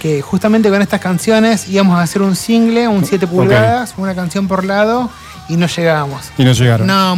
que 0.00 0.20
justamente 0.20 0.68
con 0.68 0.82
estas 0.82 1.00
canciones 1.00 1.68
íbamos 1.68 1.96
a 1.96 2.02
hacer 2.02 2.22
un 2.22 2.34
single, 2.34 2.88
un 2.88 3.04
7 3.04 3.28
pulgadas, 3.28 3.94
una 3.96 4.16
canción 4.16 4.48
por 4.48 4.64
lado 4.64 5.08
y 5.48 5.56
no 5.56 5.68
llegábamos. 5.68 6.22
Y 6.36 6.42
no 6.44 6.52
llegaron. 6.54 6.88
No, 6.88 7.14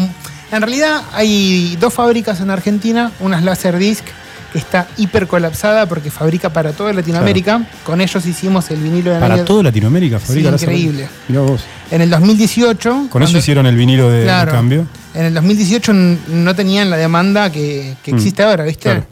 en 0.52 0.60
realidad 0.62 1.00
hay 1.14 1.76
dos 1.80 1.94
fábricas 1.94 2.40
en 2.40 2.50
Argentina, 2.50 3.10
una 3.20 3.38
es 3.38 3.44
Laserdisc, 3.44 4.04
que 4.52 4.58
está 4.58 4.88
hiper 4.96 5.26
colapsada 5.26 5.86
porque 5.86 6.10
fabrica 6.10 6.50
para 6.52 6.72
toda 6.72 6.92
Latinoamérica. 6.92 7.66
Con 7.84 8.00
ellos 8.00 8.24
hicimos 8.26 8.70
el 8.70 8.78
vinilo 8.80 9.12
de 9.12 9.20
Para 9.20 9.34
año- 9.34 9.44
toda 9.44 9.62
Latinoamérica 9.64 10.18
fabrica 10.18 10.56
Sí, 10.56 10.64
increíble. 10.64 11.08
Mirá 11.28 11.40
vos. 11.42 11.62
En 11.90 12.00
el 12.00 12.10
2018. 12.10 12.90
Con 12.90 13.08
cuando- 13.08 13.28
eso 13.28 13.38
hicieron 13.38 13.66
el 13.66 13.76
vinilo 13.76 14.10
de, 14.10 14.22
Claro. 14.24 14.52
cambio. 14.52 14.86
En 15.14 15.24
el 15.26 15.34
2018 15.34 15.92
n- 15.92 16.18
no 16.28 16.54
tenían 16.54 16.88
la 16.90 16.96
demanda 16.96 17.50
que, 17.52 17.94
que 18.02 18.12
Mm, 18.12 18.16
existe 18.16 18.42
ahora, 18.42 18.64
¿viste? 18.64 18.82
claro. 18.84 19.06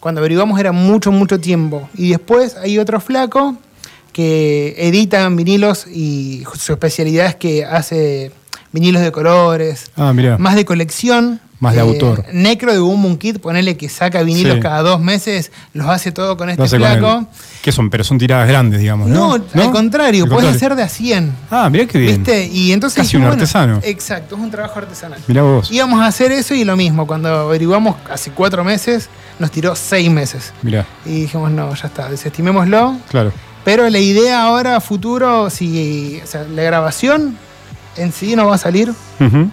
Cuando 0.00 0.20
averiguamos 0.20 0.60
era 0.60 0.70
mucho, 0.72 1.10
mucho 1.10 1.40
tiempo. 1.40 1.88
Y 1.96 2.10
después 2.10 2.56
hay 2.56 2.78
otro 2.78 3.00
flaco 3.00 3.56
que 4.12 4.74
edita 4.78 5.28
vinilos 5.28 5.86
y 5.86 6.44
su 6.56 6.72
especialidad 6.72 7.26
es 7.26 7.34
que 7.36 7.64
hace 7.64 8.30
vinilos 8.72 9.02
de 9.02 9.10
colores, 9.12 9.90
Ah, 9.96 10.12
mirá. 10.12 10.38
más 10.38 10.54
de 10.54 10.64
colección. 10.64 11.40
Eh, 11.58 11.60
Más 11.60 11.74
de 11.74 11.80
autor. 11.80 12.24
Necro 12.32 12.72
de 12.72 12.78
Boom 12.78 13.02
Boom 13.02 13.16
Kid, 13.18 13.38
ponele 13.38 13.76
que 13.76 13.88
saca 13.88 14.22
vinilos 14.22 14.54
Sí. 14.54 14.60
cada 14.60 14.80
dos 14.82 15.00
meses, 15.00 15.50
los 15.74 15.88
hace 15.88 16.12
todo 16.12 16.36
con 16.36 16.48
este 16.50 16.68
flaco. 16.68 17.26
¿Qué 17.62 17.72
son? 17.72 17.90
Pero 17.90 18.04
son 18.04 18.16
tiradas 18.16 18.46
grandes, 18.46 18.78
digamos, 18.78 19.08
No, 19.08 19.36
¿no? 19.38 19.62
al 19.64 19.72
contrario, 19.72 20.24
puedes 20.26 20.44
contrario. 20.44 20.56
hacer 20.56 20.76
de 20.76 20.82
a 20.84 20.88
100. 20.88 21.32
Ah, 21.50 21.68
mirá 21.68 21.84
qué 21.86 21.98
bien. 21.98 22.18
¿Viste? 22.22 22.46
Y 22.46 22.70
entonces 22.70 22.96
Casi 22.98 23.08
dijimos, 23.08 23.24
un 23.24 23.28
bueno, 23.30 23.42
artesano. 23.42 23.80
exacto, 23.82 24.36
es 24.36 24.40
un 24.40 24.50
trabajo 24.52 24.78
artesanal. 24.78 25.18
Mirá 25.26 25.42
vos. 25.42 25.68
Íbamos 25.72 26.00
a 26.00 26.06
hacer 26.06 26.30
eso 26.30 26.54
y 26.54 26.62
lo 26.64 26.76
mismo, 26.76 27.08
cuando 27.08 27.28
averiguamos 27.28 27.96
hace 28.08 28.30
cuatro 28.30 28.62
meses, 28.62 29.08
nos 29.40 29.50
tiró 29.50 29.74
seis 29.74 30.08
meses. 30.10 30.52
Mirá, 30.62 30.86
Y 31.04 31.22
dijimos, 31.22 31.50
no, 31.50 31.74
ya 31.74 31.88
está, 31.88 32.08
desestimémoslo. 32.08 32.96
claro. 33.10 33.32
Pero 33.64 33.90
la 33.90 33.98
idea 33.98 34.44
ahora, 34.44 34.80
futuro, 34.80 35.50
si 35.50 36.20
o 36.22 36.26
sea, 36.26 36.44
la 36.44 36.62
grabación 36.62 37.36
en 37.96 38.12
sí 38.12 38.34
no 38.36 38.46
va 38.46 38.54
a 38.54 38.58
salir, 38.58 38.90
Ujú. 39.20 39.50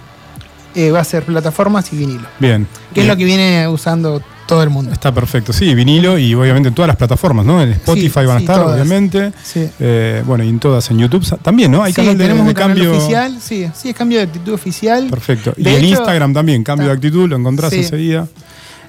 Eh, 0.75 0.91
va 0.91 1.00
a 1.00 1.03
ser 1.03 1.24
plataformas 1.24 1.91
y 1.94 1.98
vinilo. 1.98 2.27
Bien. 2.39 2.67
Que 2.94 3.01
es 3.01 3.08
lo 3.08 3.15
que 3.17 3.25
viene 3.25 3.67
usando 3.67 4.22
todo 4.48 4.62
el 4.62 4.70
mundo. 4.70 4.91
Está 4.91 5.12
perfecto, 5.12 5.51
sí, 5.53 5.74
vinilo 5.74 6.20
y 6.20 6.36
obviamente 6.36 6.70
en 6.70 6.75
todas 6.75 6.88
las 6.88 6.98
plataformas, 6.98 7.46
¿no? 7.46 7.62
En 7.63 7.72
Spotify 7.72 8.20
Sí, 8.20 8.25
van 8.27 8.38
a 8.38 8.39
estar, 8.41 8.60
obviamente. 8.62 9.34
Sí. 9.44 9.67
Eh, 9.79 10.22
bueno, 10.25 10.44
y 10.44 10.50
en 10.50 10.60
todas, 10.60 10.89
en 10.91 11.00
YouTube 11.00 11.25
también, 11.41 11.72
¿no? 11.72 11.82
Hay 11.82 11.94
canal 11.94 12.15
de, 12.17 12.24
tenemos 12.25 12.46
de 12.46 12.50
un 12.50 12.53
canal 12.55 12.77
cambio. 12.77 12.96
oficial, 12.96 13.38
sí, 13.41 13.67
sí, 13.74 13.89
es 13.89 13.96
cambio 13.96 14.20
de 14.20 14.25
actitud 14.25 14.53
oficial. 14.53 15.08
Perfecto. 15.10 15.53
Y 15.58 15.67
en 15.67 15.86
Instagram 15.86 16.34
también, 16.34 16.63
cambio 16.63 16.88
de 16.89 16.94
actitud, 16.94 17.27
lo 17.27 17.38
encontrás 17.38 17.72
Sí. 17.72 17.77
enseguida. 17.79 18.27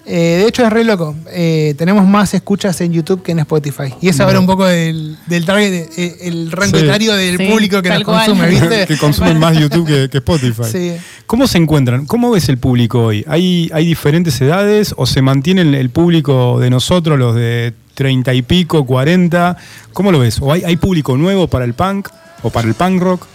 Eh, 0.09 0.39
de 0.43 0.47
hecho 0.47 0.65
es 0.65 0.73
re 0.73 0.85
loco. 0.85 1.17
Eh, 1.33 1.75
tenemos 1.77 2.07
más 2.07 2.33
escuchas 2.33 2.81
en 2.81 2.93
YouTube 2.93 3.23
que 3.23 3.33
en 3.33 3.41
Spotify. 3.41 3.93
Y 4.01 4.09
eso 4.09 4.23
habla 4.23 4.39
un 4.39 4.47
poco 4.47 4.65
del, 4.65 5.17
del 5.27 5.45
target, 5.45 5.89
eh, 5.97 6.17
el 6.23 6.53
rango 6.53 6.79
Sí. 6.79 6.85
etario 6.85 7.13
del 7.17 7.37
Sí, 7.39 7.47
público 7.49 7.83
que 7.83 7.89
tal 7.89 7.99
nos 8.03 8.05
cual. 8.07 8.27
consume, 8.27 8.49
¿viste? 8.51 8.87
que 8.87 8.97
consumen 8.99 9.39
más 9.41 9.59
YouTube 9.59 9.87
que, 9.87 10.09
que 10.09 10.19
Spotify. 10.19 10.63
Sí. 10.71 10.93
¿Cómo 11.27 11.49
se 11.49 11.59
encuentran? 11.59 12.07
¿Cómo 12.07 12.31
ves 12.31 12.49
el 12.49 12.59
público 12.59 13.01
hoy? 13.07 13.25
¿Hay, 13.27 13.69
¿Hay 13.75 13.85
diferentes 13.85 14.41
edades 14.41 14.95
o 14.97 15.07
se 15.07 15.23
mantiene 15.23 15.63
el, 15.63 15.75
el 15.75 15.91
público 15.91 16.61
de 16.61 16.71
nosotros, 16.71 17.19
los 17.19 17.35
de 17.35 17.75
30 17.95 18.33
y 18.35 18.43
pico, 18.43 18.87
40? 18.87 19.57
¿Cómo 19.93 20.13
lo 20.13 20.21
ves? 20.21 20.39
¿O 20.41 20.53
hay, 20.53 20.63
hay 20.63 20.77
público 20.77 21.17
nuevo 21.17 21.49
para 21.49 21.65
el 21.65 21.75
punk 21.75 22.11
o 22.45 22.51
para 22.51 22.69
el 22.69 22.75
punk 22.75 23.03
rock? 23.03 23.27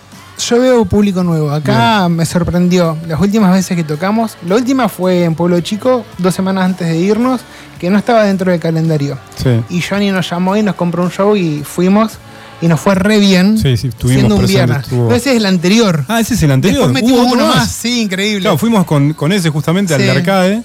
Yo 0.49 0.59
veo 0.59 0.85
público 0.85 1.23
nuevo. 1.23 1.51
Acá 1.51 2.07
me 2.09 2.25
sorprendió. 2.25 2.97
Las 3.07 3.19
últimas 3.19 3.51
veces 3.53 3.75
que 3.77 3.83
tocamos, 3.83 4.37
la 4.47 4.55
última 4.55 4.89
fue 4.89 5.23
en 5.23 5.35
Pueblo 5.35 5.59
Chico, 5.61 6.05
dos 6.17 6.33
semanas 6.33 6.65
antes 6.65 6.87
de 6.87 6.97
irnos, 6.97 7.41
que 7.79 7.89
no 7.89 7.97
estaba 7.97 8.23
dentro 8.23 8.51
del 8.51 8.59
calendario. 8.59 9.17
Sí. 9.41 9.49
Y 9.69 9.81
Johnny 9.81 10.09
nos 10.11 10.29
llamó 10.29 10.57
y 10.57 10.63
nos 10.63 10.75
compró 10.75 11.03
un 11.03 11.11
show 11.11 11.35
y 11.35 11.63
fuimos 11.63 12.13
y 12.61 12.67
nos 12.67 12.79
fue 12.79 12.95
re 12.95 13.19
bien. 13.19 13.57
Sí, 13.57 13.77
sí, 13.77 13.89
siendo 14.05 14.35
un 14.35 14.45
viernes. 14.45 14.83
estuvo- 14.83 15.11
ese 15.13 15.31
es 15.31 15.37
el 15.37 15.45
anterior. 15.45 16.05
Ah, 16.07 16.19
ese 16.19 16.33
es 16.35 16.43
el 16.43 16.51
anterior. 16.51 16.83
Después 16.87 17.03
metimos 17.03 17.25
¿Hubo 17.27 17.33
uno 17.33 17.47
más. 17.47 17.69
Sí, 17.71 18.01
increíble. 18.01 18.41
Claro, 18.41 18.57
fuimos 18.57 18.85
con, 18.85 19.13
con 19.13 19.31
ese 19.31 19.49
justamente 19.49 19.93
al 19.93 20.01
de 20.01 20.11
arcade. 20.11 20.63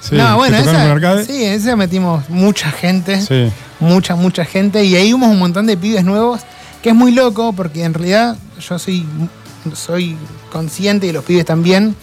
Sí, 0.00 0.14
no, 0.14 0.36
bueno, 0.36 0.56
esa, 0.56 1.24
sí, 1.24 1.44
esa 1.44 1.76
metimos 1.76 2.28
mucha 2.30 2.70
gente. 2.70 3.20
Sí. 3.20 3.50
mucha, 3.80 4.16
mucha 4.16 4.46
gente. 4.46 4.82
Y 4.84 4.94
ahí 4.96 5.08
vimos 5.12 5.28
un 5.28 5.38
montón 5.38 5.66
de 5.66 5.76
pibes 5.76 6.04
nuevos, 6.04 6.40
que 6.82 6.90
es 6.90 6.94
muy 6.94 7.12
loco, 7.12 7.52
porque 7.52 7.84
en 7.84 7.92
realidad 7.92 8.36
yo 8.60 8.78
soy, 8.78 9.04
soy 9.74 10.16
consciente, 10.52 11.06
y 11.06 11.12
los 11.12 11.24
pibes 11.24 11.44
también, 11.44 11.94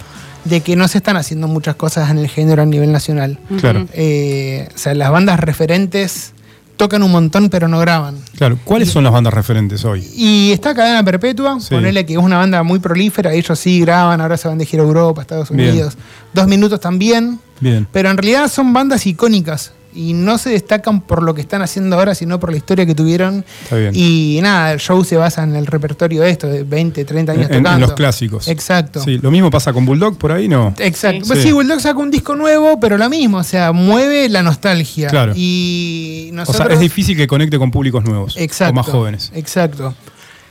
de 0.46 0.62
que 0.62 0.76
no 0.76 0.88
se 0.88 1.00
están 1.00 1.18
haciendo 1.18 1.48
muchas 1.48 1.76
cosas 1.76 2.10
en 2.10 2.18
el 2.20 2.28
género 2.30 2.62
a 2.62 2.66
nivel 2.66 2.92
nacional. 2.92 3.40
Claro. 3.60 3.86
Eh, 3.94 4.68
o 4.74 4.78
sea, 4.78 4.94
las 4.94 5.12
bandas 5.12 5.40
referentes 5.40 6.34
tocan 6.78 7.02
un 7.02 7.12
montón, 7.12 7.50
pero 7.50 7.68
no 7.68 7.80
graban. 7.80 8.18
Claro, 8.38 8.58
¿cuáles 8.64 8.90
son 8.92 9.04
las 9.04 9.12
bandas 9.12 9.34
referentes 9.34 9.84
hoy? 9.84 10.08
Y 10.16 10.52
está 10.52 10.76
Cadena 10.76 11.04
Perpetua, 11.04 11.60
Sí. 11.60 11.70
ponele 11.74 12.06
que 12.06 12.14
es 12.14 12.20
una 12.20 12.38
banda 12.38 12.62
muy 12.64 12.78
prolífera, 12.80 13.34
ellos 13.34 13.58
sí 13.58 13.82
graban, 13.82 14.22
ahora 14.22 14.38
se 14.38 14.48
van 14.48 14.60
de 14.60 14.66
gira 14.66 14.84
a 14.84 14.86
Europa, 14.86 15.22
Estados 15.22 15.50
Bien. 15.50 15.72
Unidos. 15.72 15.98
Dos 16.34 16.46
minutos 16.48 16.80
también, 16.80 17.40
Bien. 17.60 17.88
pero 17.92 18.12
en 18.12 18.18
realidad 18.18 18.48
son 18.48 18.74
bandas 18.74 19.08
icónicas 19.08 19.72
y 19.98 20.14
no 20.14 20.38
se 20.38 20.52
destacan 20.52 21.02
por 21.02 21.24
lo 21.24 21.34
que 21.34 21.42
están 21.42 21.62
haciendo 21.64 21.98
ahora, 21.98 22.14
sino 22.16 22.40
por 22.40 22.52
la 22.52 22.58
historia 22.58 22.86
que 22.86 22.94
tuvieron. 22.96 23.44
Está 23.64 23.76
bien. 23.78 23.92
Y 23.96 24.40
nada, 24.44 24.74
el 24.74 24.80
show 24.80 25.04
se 25.04 25.18
basa 25.18 25.44
en 25.44 25.56
el 25.56 25.66
repertorio 25.66 26.22
de 26.22 26.30
esto, 26.30 26.48
de 26.48 26.64
20, 26.64 27.04
30 27.04 27.32
años 27.32 27.48
En, 27.50 27.56
en 27.56 27.64
tocando. 27.64 27.88
los 27.88 27.96
clásicos. 27.96 28.48
Exacto. 28.48 29.02
Sí, 29.04 29.18
lo 29.18 29.32
mismo 29.32 29.50
pasa 29.50 29.74
con 29.74 29.86
Bulldog 29.86 30.18
por 30.18 30.32
ahí, 30.32 30.48
¿no? 30.48 30.74
Exacto. 30.80 31.26
Sí. 31.26 31.28
Pues 31.28 31.42
Sí. 31.44 31.52
Bulldog 31.52 31.82
saca 31.82 31.98
un 32.00 32.12
disco 32.12 32.36
nuevo, 32.36 32.80
pero 32.80 32.98
lo 32.98 33.10
mismo, 33.10 33.38
o 33.40 33.44
sea, 33.44 33.72
mueve 33.72 34.30
la 34.30 34.44
nostalgia. 34.44 35.08
Claro. 35.10 35.34
Y 35.36 36.30
O 36.32 36.36
nosotros... 36.36 36.68
sea, 36.68 36.74
es 36.76 36.80
difícil 36.80 37.18
que 37.18 37.26
conecte 37.28 37.58
con 37.58 37.72
públicos 37.72 38.04
nuevos 38.04 38.36
Exacto. 38.38 38.72
o 38.72 38.76
más 38.76 38.86
jóvenes. 38.86 39.32
Exacto. 39.34 39.94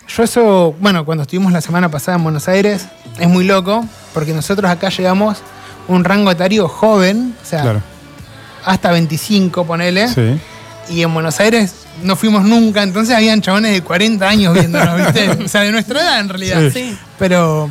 Yo 0.09 0.23
eso, 0.23 0.75
bueno, 0.81 1.05
cuando 1.05 1.23
estuvimos 1.23 1.53
la 1.53 1.61
semana 1.61 1.91
pasada 1.91 2.17
en 2.19 2.23
Buenos 2.25 2.49
Aires, 2.49 2.87
es 3.19 3.29
muy 3.29 3.45
loco, 3.45 3.85
porque 4.15 4.33
nosotros 4.33 4.71
acá 4.71 4.89
llegamos 4.89 5.39
un 5.89 6.05
rango 6.05 6.31
etario 6.31 6.69
joven, 6.69 7.35
o 7.43 7.47
sea, 7.47 7.63
Claro. 7.63 7.83
Hasta 8.67 8.91
25, 8.91 9.65
ponele, 9.67 10.09
Sí. 10.09 10.39
y 10.91 11.03
en 11.03 11.15
Buenos 11.15 11.41
Aires 11.41 11.73
no 12.03 12.15
fuimos 12.17 12.45
nunca, 12.45 12.83
entonces 12.83 13.15
habían 13.17 13.41
chabones 13.41 13.73
de 13.73 13.81
40 13.81 14.29
años 14.29 14.53
viéndonos, 14.53 14.97
¿viste? 15.15 15.31
O 15.45 15.49
sea, 15.49 15.63
de 15.63 15.73
nuestra 15.73 16.01
edad 16.03 16.21
en 16.21 16.29
realidad. 16.29 16.61
Sí. 16.71 16.71
Sí. 16.91 16.99
Pero 17.19 17.71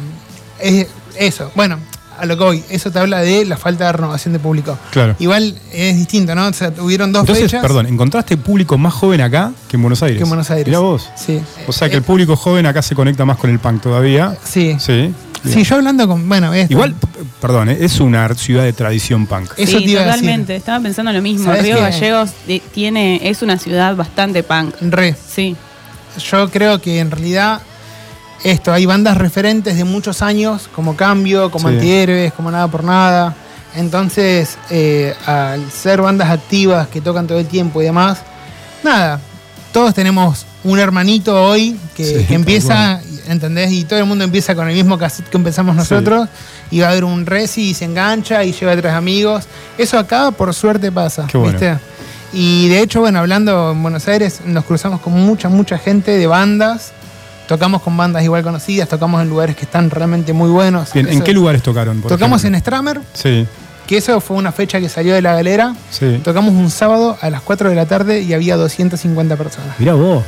es 0.60 0.88
eso, 1.20 1.52
bueno, 1.56 1.78
a 2.18 2.26
lo 2.26 2.38
que 2.38 2.44
voy, 2.46 2.64
eso 2.70 2.92
te 2.92 3.00
habla 3.00 3.20
de 3.22 3.44
la 3.46 3.58
falta 3.58 3.86
de 3.88 3.92
renovación 3.92 4.34
de 4.34 4.40
público. 4.40 4.80
Claro. 4.92 5.16
Igual 5.20 5.54
es 5.74 5.98
distinto, 5.98 6.34
¿no? 6.34 6.48
O 6.48 6.54
sea, 6.54 6.72
tuvieron 6.74 7.12
dos 7.12 7.22
Entonces, 7.24 7.44
fechas 7.46 7.62
perdón, 7.62 7.88
¿encontraste 7.88 8.38
público 8.38 8.78
más 8.78 8.94
joven 8.94 9.20
acá 9.22 9.52
que 9.68 9.76
en 9.76 9.82
Buenos 9.84 10.02
Aires? 10.02 10.18
que 10.18 10.24
en 10.24 10.30
Buenos 10.30 10.50
Aires. 10.50 10.68
Mirá 10.68 10.80
vos. 10.80 11.10
Sí. 11.18 11.42
O 11.68 11.74
sea 11.74 11.90
que 11.90 11.96
Eh, 11.96 11.98
el 11.98 12.04
público 12.04 12.36
joven 12.38 12.66
acá 12.68 12.82
se 12.82 12.96
conecta 12.96 13.26
más 13.26 13.38
con 13.38 13.50
el 13.50 13.60
punk 13.60 13.82
todavía. 13.82 14.36
Sí. 14.46 14.78
Sí. 14.80 15.14
Sí, 15.48 15.64
yo 15.64 15.76
hablando 15.76 16.08
con. 16.08 16.28
Bueno, 16.28 16.54
esto. 16.54 16.74
Igual, 16.74 16.96
perdón, 17.42 17.70
¿eh? 17.70 17.78
es 17.82 18.00
una 18.00 18.34
ciudad 18.36 18.64
de 18.64 18.74
tradición 18.74 19.28
punk. 19.28 19.52
Eso 19.58 19.78
sí, 19.80 19.86
te 19.86 19.92
iba 19.92 20.02
a 20.02 20.06
decir. 20.06 20.22
totalmente. 20.22 20.56
Estaba 20.56 20.80
pensando 20.82 21.12
lo 21.12 21.22
mismo. 21.22 21.46
¿Sabes 21.46 21.64
Río 21.64 21.76
qué? 21.76 21.82
Gallegos 21.82 22.32
tiene, 22.74 23.30
es 23.30 23.42
una 23.42 23.58
ciudad 23.58 23.96
bastante 23.96 24.44
punk. 24.44 24.76
Re. 24.82 25.16
Sí. 25.28 25.56
Yo 26.32 26.50
creo 26.50 26.80
que 26.82 27.00
en 27.00 27.12
realidad. 27.12 27.62
Esto, 28.44 28.72
hay 28.72 28.86
bandas 28.86 29.18
referentes 29.18 29.76
de 29.76 29.86
muchos 29.86 30.22
años, 30.22 30.70
como 30.76 30.96
Cambio, 30.96 31.50
como 31.50 31.68
Sí. 31.70 31.76
Antihéroes, 31.76 32.32
como 32.34 32.52
Nada 32.52 32.68
por 32.68 32.84
Nada. 32.84 33.34
Entonces, 33.76 34.58
eh, 34.70 35.16
al 35.26 35.72
ser 35.72 36.02
bandas 36.02 36.30
activas 36.30 36.88
que 36.88 37.02
tocan 37.02 37.26
todo 37.28 37.40
el 37.40 37.48
tiempo 37.48 37.82
y 37.82 37.86
demás, 37.86 38.20
nada, 38.84 39.20
todos 39.74 39.94
tenemos 39.94 40.46
un 40.64 40.80
hermanito 40.80 41.44
hoy 41.44 41.76
que, 41.96 42.06
Sí, 42.06 42.14
que 42.14 42.24
tal 42.24 42.36
empieza, 42.36 43.02
¿entendés? 43.28 43.72
Y 43.72 43.84
todo 43.86 44.00
el 44.00 44.06
mundo 44.06 44.24
empieza 44.24 44.56
con 44.56 44.68
el 44.70 44.76
mismo 44.76 44.98
cassette 44.98 45.28
que 45.30 45.38
empezamos 45.38 45.76
nosotros, 45.76 46.28
y 46.72 46.80
va 46.80 46.88
a 46.88 46.92
haber 46.92 47.04
un 47.04 47.26
resi 47.26 47.70
y 47.70 47.74
se 47.74 47.86
engancha 47.86 48.44
y 48.44 48.52
lleva 48.54 48.72
a 48.74 48.78
tres 48.78 48.94
amigos. 48.94 49.46
Eso 49.78 49.98
acá, 50.00 50.32
por 50.32 50.54
suerte, 50.54 50.92
pasa, 50.92 51.26
Qué 51.28 51.38
bueno. 51.38 51.54
¿viste? 51.60 51.78
Y 52.34 52.68
de 52.68 52.82
hecho, 52.82 53.00
bueno, 53.02 53.20
hablando 53.20 53.72
en 53.72 53.82
Buenos 53.82 54.08
Aires, 54.08 54.42
nos 54.46 54.66
cruzamos 54.66 55.00
con 55.02 55.14
mucha, 55.14 55.48
mucha 55.50 55.78
gente 55.78 56.12
de 56.18 56.28
bandas. 56.28 56.92
Tocamos 57.48 57.82
con 57.84 57.96
bandas 57.96 58.24
igual 58.24 58.42
conocidas, 58.44 58.90
tocamos 58.90 59.22
en 59.22 59.30
lugares 59.30 59.56
que 59.56 59.66
están 59.66 59.90
realmente 59.92 60.34
muy 60.34 60.50
buenos. 60.50 60.92
Bien, 60.94 61.08
¿En 61.08 61.22
qué 61.22 61.32
lugares 61.32 61.62
tocaron? 61.62 62.02
por 62.02 62.10
Tocamos 62.10 62.42
ejemplo? 62.42 62.58
en 62.58 62.62
Stramer, 62.62 63.02
Sí, 63.14 63.46
que 63.86 63.98
eso 63.98 64.20
fue 64.20 64.36
una 64.38 64.52
fecha 64.52 64.80
que 64.80 64.90
salió 64.90 65.14
de 65.14 65.22
la 65.22 65.36
galera. 65.36 65.76
sí. 65.92 66.20
Tocamos 66.24 66.54
un 66.56 66.72
sábado 66.72 67.18
a 67.22 67.30
las 67.30 67.42
4 67.42 67.70
de 67.70 67.76
la 67.76 67.86
tarde 67.86 68.22
y 68.22 68.34
había 68.34 68.58
250 68.58 69.36
personas. 69.38 69.80
Mirá 69.80 69.94
vos. 69.94 70.24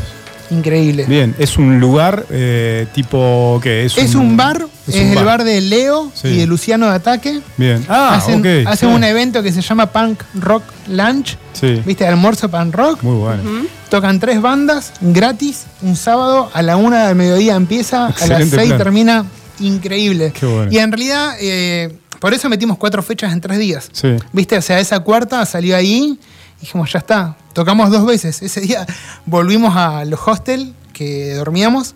Increíble. 0.49 1.05
Bien, 1.07 1.35
es 1.39 1.57
un 1.57 1.79
lugar 1.79 2.25
eh, 2.29 2.87
tipo. 2.93 3.59
¿Qué? 3.61 3.85
Es, 3.85 3.97
Es 3.97 4.15
un 4.15 4.37
bar, 4.37 4.65
es, 4.87 4.95
un 4.95 5.17
el 5.17 5.25
bar 5.25 5.43
de 5.43 5.59
Leo 5.61 6.11
Sí. 6.13 6.29
y 6.29 6.37
de 6.37 6.45
Luciano 6.47 6.87
de 6.87 6.93
Ataque. 6.95 7.41
Bien. 7.57 7.85
Ah, 7.89 8.15
hacen 8.15 8.45
hacen 8.67 8.89
sí. 8.89 8.95
un 8.95 9.03
evento 9.03 9.43
que 9.43 9.51
se 9.51 9.61
llama 9.61 9.87
Punk 9.91 10.21
Rock 10.35 10.63
Lunch. 10.87 11.37
Sí, 11.53 11.81
¿Viste? 11.85 12.07
Almuerzo 12.07 12.49
Punk 12.49 12.73
Rock. 12.75 13.03
muy 13.03 13.17
bueno. 13.17 13.43
Tocan 13.89 14.19
tres 14.19 14.41
bandas 14.41 14.93
gratis. 15.01 15.65
Un 15.81 15.95
sábado 15.95 16.49
a 16.53 16.61
la 16.61 16.77
una 16.77 17.07
del 17.07 17.15
mediodía 17.15 17.55
empieza, 17.55 18.07
a 18.07 18.27
las 18.27 18.49
seis 18.49 18.67
plan. 18.67 18.77
termina. 18.77 19.25
Increíble. 19.59 20.31
Qué 20.39 20.45
bueno. 20.45 20.71
Y 20.71 20.77
en 20.77 20.91
realidad, 20.91 21.35
eh, 21.41 21.97
por 22.19 22.33
eso 22.33 22.47
metimos 22.47 22.77
cuatro 22.77 23.01
fechas 23.03 23.33
en 23.33 23.41
tres 23.41 23.57
días. 23.59 23.89
Sí. 23.91 24.15
¿Viste? 24.31 24.57
O 24.57 24.61
sea, 24.61 24.79
esa 24.79 24.99
cuarta 24.99 25.45
salió 25.45 25.75
ahí. 25.75 26.17
y 26.17 26.61
Dijimos, 26.61 26.91
ya 26.93 26.99
está. 26.99 27.35
Tocamos 27.57 27.89
dos 27.89 28.05
veces. 28.05 28.39
Ese 28.43 28.61
día 28.61 28.85
volvimos 29.25 29.75
a 29.75 30.05
los 30.05 30.19
hostel 30.27 30.75
que 30.93 31.33
dormíamos. 31.33 31.95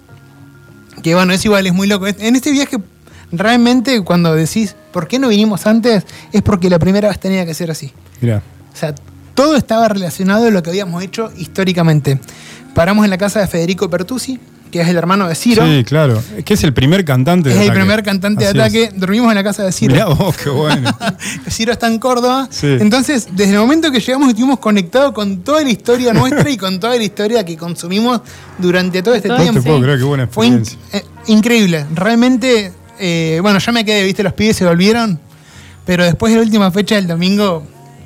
Que 1.03 1.13
bueno, 1.13 1.34
es 1.34 1.46
igual, 1.46 1.68
es 1.68 1.74
muy 1.74 1.86
loco. 1.86 2.08
En 2.08 2.36
este 2.36 2.51
viaje, 2.51 2.77
realmente, 3.32 4.01
cuando 4.01 4.34
decís, 4.34 4.75
¿por 4.91 5.08
qué 5.08 5.20
no 5.20 5.27
vinimos 5.27 5.68
antes? 5.68 6.03
Es 6.32 6.41
porque 6.41 6.68
la 6.68 6.80
primera 6.80 7.10
vez 7.10 7.20
tenía 7.20 7.46
que 7.46 7.53
ser 7.53 7.70
así. 7.70 7.94
Mirá. 8.22 8.41
O 8.74 8.75
sea, 8.75 8.96
todo 9.36 9.56
estaba 9.56 9.88
relacionado 9.88 10.48
a 10.48 10.50
lo 10.50 10.63
que 10.63 10.72
habíamos 10.72 11.03
hecho 11.03 11.32
históricamente. 11.38 12.20
Paramos 12.74 13.03
en 13.03 13.12
la 13.12 13.20
casa 13.20 13.39
de 13.39 13.46
Federico 13.46 13.88
Pertusi, 13.88 14.39
que 14.72 14.82
es 14.82 14.88
el 14.88 14.96
hermano 14.98 15.28
de 15.28 15.36
Ciro. 15.36 15.63
Sí, 15.66 15.84
claro. 15.84 16.22
Que 16.46 16.54
es 16.54 16.63
el 16.63 16.74
primer 16.74 17.04
cantante 17.06 17.50
de 17.50 17.56
es 17.56 17.62
el 17.68 17.74
primer 17.74 18.01
cantante 18.04 18.46
Así 18.48 18.54
de 18.58 18.62
ataque. 18.63 18.92
Dormimos 18.96 19.30
en 19.30 19.36
la 19.36 19.44
casa 19.44 19.63
de. 19.63 19.72
Ciro. 19.72 19.94
Mirá 19.94 20.06
vos, 20.08 20.36
qué 20.38 20.50
bueno. 20.50 20.90
Ciro 21.50 21.72
está 21.74 21.88
en 21.88 22.00
Córdoba. 22.00 22.48
Sí. 22.50 22.68
Entonces, 22.80 23.28
desde 23.34 23.54
el 23.54 23.60
momento 23.60 23.92
que 23.92 24.00
llegamos, 24.00 24.30
estuvimos 24.30 24.60
conectados 24.60 25.12
con 25.13 25.42
toda 25.42 25.62
la 25.63 25.70
historia 25.70 26.13
nuestra 26.13 26.50
y 26.50 26.58
con 26.58 26.80
toda 26.80 26.96
la 26.96 27.04
historia 27.04 27.44
que 27.46 27.58
consumimos 27.58 28.22
durante 28.58 29.04
todo 29.04 29.13
este 29.13 29.28
no 29.28 29.38
tiempo. 29.38 29.62
te 29.62 29.68
puedo 29.68 29.82
creer, 29.82 30.00
qué 30.00 30.06
buena 30.06 30.28
Fue 30.28 30.48
in- 30.48 30.54
experiencia. 30.60 31.00
eh, 31.00 31.04
increíble. 31.28 31.86
Realmente, 31.94 32.72
eh, 33.00 33.40
bueno, 33.42 33.60
ya 33.60 33.72
me 33.72 33.84
quedé, 33.86 34.04
viste, 34.04 34.24
los 34.24 34.34
pibes 34.34 34.56
se 34.56 34.66
volvieron. 34.66 35.20
Pero 35.86 36.04
después 36.06 36.32
de 36.32 36.38
la 36.40 36.46
última 36.46 36.72
fecha 36.72 36.96
del 36.96 37.08
domingo, 37.08 37.63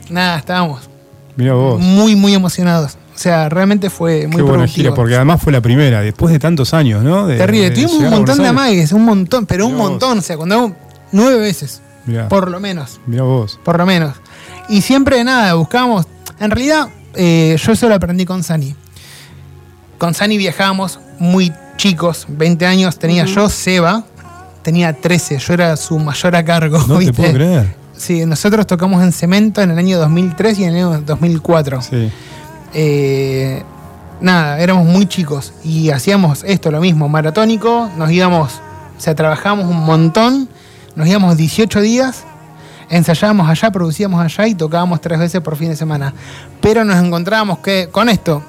nada, 0.10 0.38
estábamos 0.40 0.90
Mirá 1.36 1.54
vos. 1.54 1.80
muy, 1.80 2.16
muy 2.16 2.34
emocionados. 2.34 2.98
O 3.16 3.18
sea, 3.18 3.48
realmente 3.48 3.90
fue 3.90 4.28
muy 4.28 4.36
Qué 4.38 4.42
buena 4.42 4.58
productivo. 4.64 4.84
gira, 4.84 4.94
porque 4.94 5.16
además 5.16 5.42
fue 5.42 5.54
la 5.54 5.62
primera, 5.62 6.02
después 6.02 6.34
de 6.34 6.40
tantos 6.40 6.74
años, 6.74 7.02
¿no? 7.02 7.26
De- 7.28 7.38
Terrible. 7.38 7.72
Tuvimos 7.72 7.94
un 7.94 8.10
montón 8.10 8.38
de 8.40 8.48
amagues, 8.48 8.92
un 8.92 9.06
montón, 9.06 9.46
pero 9.46 9.68
un 9.68 9.78
vos. 9.78 9.90
montón. 9.92 10.18
O 10.20 10.22
sea, 10.22 10.36
cuando 10.36 10.76
nueve 11.14 11.40
veces, 11.40 11.82
Mirá, 12.06 12.28
por 12.28 12.52
lo 12.52 12.60
menos. 12.60 13.00
mirá 13.08 13.24
vos. 13.24 13.58
Por 13.64 13.78
lo 13.78 13.86
menos. 13.86 14.16
Y 14.68 14.82
siempre 14.82 15.24
nada, 15.24 15.54
buscábamos. 15.54 16.08
En 16.40 16.52
realidad, 16.52 16.90
eh, 17.14 17.56
yo 17.64 17.72
eso 17.72 17.88
lo 17.88 17.96
aprendí 17.96 18.26
con 18.26 18.44
Sani. 18.44 18.76
Con 19.98 20.14
Sani 20.14 20.38
viajábamos 20.38 21.00
muy 21.18 21.54
chicos, 21.78 22.26
20 22.28 22.66
años 22.66 23.00
tenía 23.00 23.24
yo, 23.26 23.48
Seba, 23.48 24.04
tenía 24.62 24.92
13, 24.94 25.38
yo 25.40 25.54
era 25.54 25.78
su 25.78 25.98
mayor 26.00 26.36
a 26.36 26.44
cargo. 26.44 26.80
No 26.88 27.00
te 27.00 27.14
puedo 27.14 27.32
creer. 27.34 27.76
Sí, 27.96 28.26
nosotros 28.26 28.68
tocamos 28.68 29.02
en 29.02 29.14
Cemento 29.14 29.62
en 29.62 29.72
el 29.72 29.78
año 29.78 29.98
2003 30.00 30.60
y 30.60 30.64
en 30.66 30.70
el 30.72 30.76
año 30.76 31.02
2004. 31.06 31.82
Sí. 31.82 32.12
Eh, 32.78 33.64
nada, 34.20 34.60
éramos 34.60 34.86
muy 34.86 35.06
chicos 35.06 35.54
y 35.64 35.92
hacíamos 35.92 36.44
esto, 36.44 36.72
lo 36.72 36.82
mismo, 36.82 37.08
maratónico, 37.08 37.90
nos 37.98 38.12
íbamos, 38.12 38.62
o 38.98 39.00
sea, 39.00 39.16
trabajábamos 39.16 39.68
un 39.68 39.86
montón, 39.86 40.50
nos 40.94 41.08
íbamos 41.08 41.38
18 41.38 41.80
días, 41.80 42.26
ensayábamos 42.90 43.50
allá, 43.50 43.72
producíamos 43.72 44.22
allá 44.22 44.48
y 44.48 44.56
tocábamos 44.56 45.00
tres 45.00 45.20
veces 45.20 45.40
por 45.40 45.56
fin 45.56 45.70
de 45.70 45.78
semana. 45.78 46.14
Pero 46.60 46.84
nos 46.84 47.02
encontrábamos 47.02 47.60
que, 47.60 47.88
con 47.90 48.10
esto, 48.10 48.44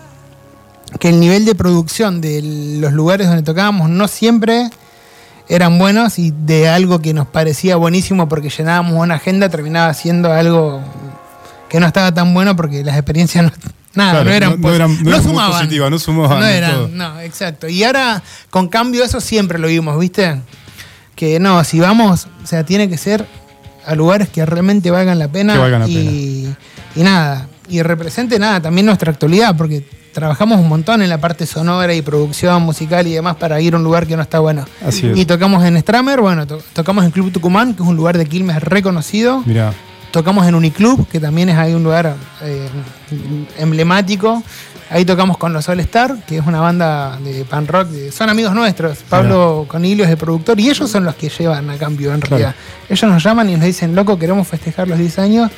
que 0.98 1.10
el 1.10 1.20
nivel 1.20 1.44
de 1.44 1.54
producción 1.54 2.20
de 2.20 2.42
los 2.80 2.92
lugares 2.92 3.28
donde 3.28 3.44
tocábamos 3.44 3.88
no 3.88 4.08
siempre 4.08 4.70
eran 5.48 5.78
buenos 5.78 6.18
y 6.18 6.32
de 6.32 6.68
algo 6.68 6.98
que 6.98 7.14
nos 7.14 7.28
parecía 7.28 7.76
buenísimo 7.76 8.28
porque 8.28 8.50
llenábamos 8.50 8.94
una 8.94 9.14
agenda 9.14 9.48
terminaba 9.48 9.94
siendo 9.94 10.32
algo 10.32 10.80
que 11.68 11.78
no 11.78 11.86
estaba 11.86 12.12
tan 12.12 12.34
bueno 12.34 12.56
porque 12.56 12.82
las 12.82 12.96
experiencias 12.96 13.44
no, 13.44 13.52
nada, 13.96 14.10
Claro, 14.22 14.30
no 14.30 14.36
eran, 14.36 14.50
no- 14.60 14.68
no 14.68 14.74
eran- 14.74 15.04
no 15.04 15.22
sumaban. 15.22 15.52
positivas, 15.52 15.90
no 15.90 15.98
sumaban 15.98 16.40
No 16.40 16.46
eran, 16.46 16.96
no, 16.96 17.20
exacto. 17.20 17.68
Y 17.68 17.82
ahora, 17.84 18.22
con 18.50 18.68
cambio, 18.68 19.02
eso 19.04 19.20
siempre 19.20 19.58
lo 19.58 19.68
vimos, 19.68 19.98
¿viste? 19.98 20.40
Que 21.14 21.40
no, 21.40 21.64
si 21.64 21.80
vamos, 21.80 22.28
o 22.42 22.46
sea, 22.46 22.64
tiene 22.64 22.88
que 22.88 22.98
ser 22.98 23.26
a 23.86 23.94
lugares 23.94 24.28
que 24.28 24.44
realmente 24.44 24.90
valgan 24.90 25.18
la 25.18 25.28
pena. 25.28 25.54
Que 25.54 25.58
valgan 25.58 25.80
la 25.82 25.88
y, 25.88 26.54
y 26.94 27.02
nada, 27.02 27.48
y 27.68 27.82
represente 27.82 28.38
nada, 28.38 28.60
también 28.60 28.84
nuestra 28.86 29.10
actualidad, 29.12 29.56
porque 29.56 29.88
trabajamos 30.12 30.58
un 30.58 30.68
montón 30.68 31.02
en 31.02 31.08
la 31.10 31.18
parte 31.20 31.44
sonora 31.46 31.92
y 31.94 32.00
producción 32.02 32.62
musical 32.62 33.06
y 33.06 33.12
demás 33.12 33.36
para 33.36 33.60
ir 33.60 33.74
a 33.74 33.76
un 33.76 33.84
lugar 33.84 34.06
que 34.06 34.16
no 34.16 34.22
está 34.22 34.38
bueno. 34.38 34.64
Así 34.86 35.06
es. 35.08 35.16
Y 35.16 35.24
tocamos 35.26 35.62
en 35.64 35.76
Stramer, 35.78 36.20
bueno, 36.20 36.46
to- 36.46 36.62
tocamos 36.72 37.04
en 37.04 37.10
Club 37.10 37.30
Tucumán, 37.32 37.74
que 37.74 37.82
es 37.82 37.88
un 37.88 37.96
lugar 37.96 38.16
de 38.16 38.24
Quilmes 38.26 38.62
reconocido. 38.62 39.42
Mirá. 39.44 39.72
Tocamos 40.16 40.46
en 40.46 40.54
Uniclub, 40.54 41.06
que 41.08 41.20
también 41.20 41.50
es 41.50 41.58
ahí 41.58 41.74
un 41.74 41.82
lugar 41.84 42.14
eh, 42.40 42.68
emblemático. 43.58 44.42
Ahí 44.88 45.04
tocamos 45.04 45.36
con 45.36 45.52
los 45.52 45.68
All 45.68 45.78
Star, 45.80 46.16
que 46.26 46.38
es 46.38 46.46
una 46.46 46.58
banda 46.58 47.18
de 47.22 47.44
pan 47.44 47.66
rock. 47.66 47.88
son 48.12 48.30
amigos 48.30 48.54
nuestros. 48.54 49.00
Pablo 49.10 49.66
Conilio 49.68 50.04
es 50.06 50.10
el 50.10 50.16
productor 50.16 50.58
y 50.58 50.70
ellos 50.70 50.90
son 50.90 51.04
los 51.04 51.16
que 51.16 51.28
llevan 51.28 51.68
a 51.68 51.76
cambio 51.76 52.14
en 52.14 52.20
Claro. 52.20 52.36
realidad. 52.38 52.54
Ellos 52.88 53.10
nos 53.10 53.22
llaman 53.22 53.50
y 53.50 53.56
nos 53.56 53.64
dicen, 53.66 53.94
loco, 53.94 54.18
queremos 54.18 54.48
festejar 54.48 54.88
los 54.88 54.98
10 54.98 55.18
años. 55.18 55.50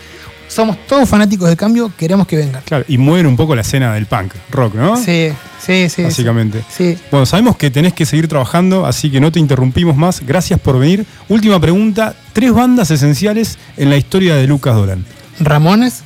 Somos 0.48 0.78
todos 0.86 1.08
fanáticos 1.08 1.48
de 1.48 1.56
cambio, 1.56 1.92
queremos 1.96 2.26
que 2.26 2.36
vengan. 2.36 2.62
Claro, 2.64 2.84
y 2.88 2.98
mueven 2.98 3.26
un 3.26 3.36
poco 3.36 3.54
la 3.54 3.60
escena 3.60 3.94
del 3.94 4.06
punk, 4.06 4.32
rock, 4.50 4.74
¿no? 4.74 4.96
Sí, 4.96 5.28
sí, 5.64 5.88
sí. 5.88 6.02
Básicamente. 6.02 6.64
Sí. 6.70 6.96
Bueno, 7.10 7.26
sabemos 7.26 7.56
que 7.56 7.70
tenés 7.70 7.92
que 7.92 8.06
seguir 8.06 8.28
trabajando, 8.28 8.86
así 8.86 9.10
que 9.10 9.20
no 9.20 9.30
te 9.30 9.38
interrumpimos 9.38 9.96
más. 9.96 10.20
Gracias 10.26 10.58
por 10.58 10.78
venir. 10.78 11.04
Última 11.28 11.60
pregunta: 11.60 12.14
tres 12.32 12.52
bandas 12.52 12.90
esenciales 12.90 13.58
en 13.76 13.90
la 13.90 13.96
historia 13.96 14.34
de 14.36 14.46
Lucas 14.46 14.74
Dolan. 14.74 15.04
Ramones, 15.40 16.02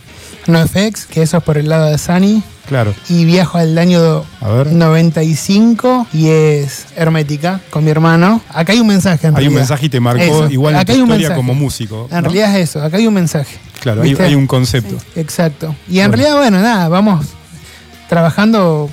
NoFX, 0.47 1.07
que 1.07 1.23
eso 1.23 1.37
es 1.39 1.43
por 1.43 1.59
el 1.59 1.69
lado 1.69 1.87
de 1.87 1.99
Sunny. 1.99 2.43
Claro. 2.69 2.95
Y 3.09 3.25
viajo 3.25 3.59
al 3.59 3.77
año 3.77 4.25
A 4.41 4.49
ver. 4.49 4.73
95 4.73 6.07
y 6.13 6.29
es 6.29 6.87
hermética 6.97 7.61
con 7.71 7.85
mi 7.85 7.91
hermano. 7.91 8.41
Acá 8.49 8.73
hay 8.73 8.81
un 8.81 8.87
mensaje 8.87 9.27
en 9.27 9.37
Hay 9.37 9.49
un 9.49 9.55
mensaje 9.55 9.87
y 9.87 9.89
te 9.89 10.01
marcó 10.01 10.23
Eso. 10.23 10.51
igual 10.51 10.75
en 10.75 10.81
Acá 10.81 10.87
tu 10.87 10.99
hay 10.99 11.03
un 11.03 11.09
historia 11.11 11.35
como 11.37 11.55
músico. 11.55 12.09
En 12.11 12.17
¿no? 12.17 12.23
realidad 12.23 12.57
es 12.57 12.71
eso, 12.71 12.83
acá 12.83 12.97
hay 12.97 13.07
un 13.07 13.15
mensaje. 13.15 13.59
Claro, 13.81 14.03
hay, 14.03 14.35
un 14.37 14.47
concepto. 14.47 14.97
Exacto. 15.17 15.75
Y 15.89 15.99
en 15.99 16.11
Bueno. 16.11 16.23
realidad, 16.23 16.37
bueno, 16.39 16.61
nada, 16.63 16.89
vamos 16.89 17.27
trabajando 18.09 18.89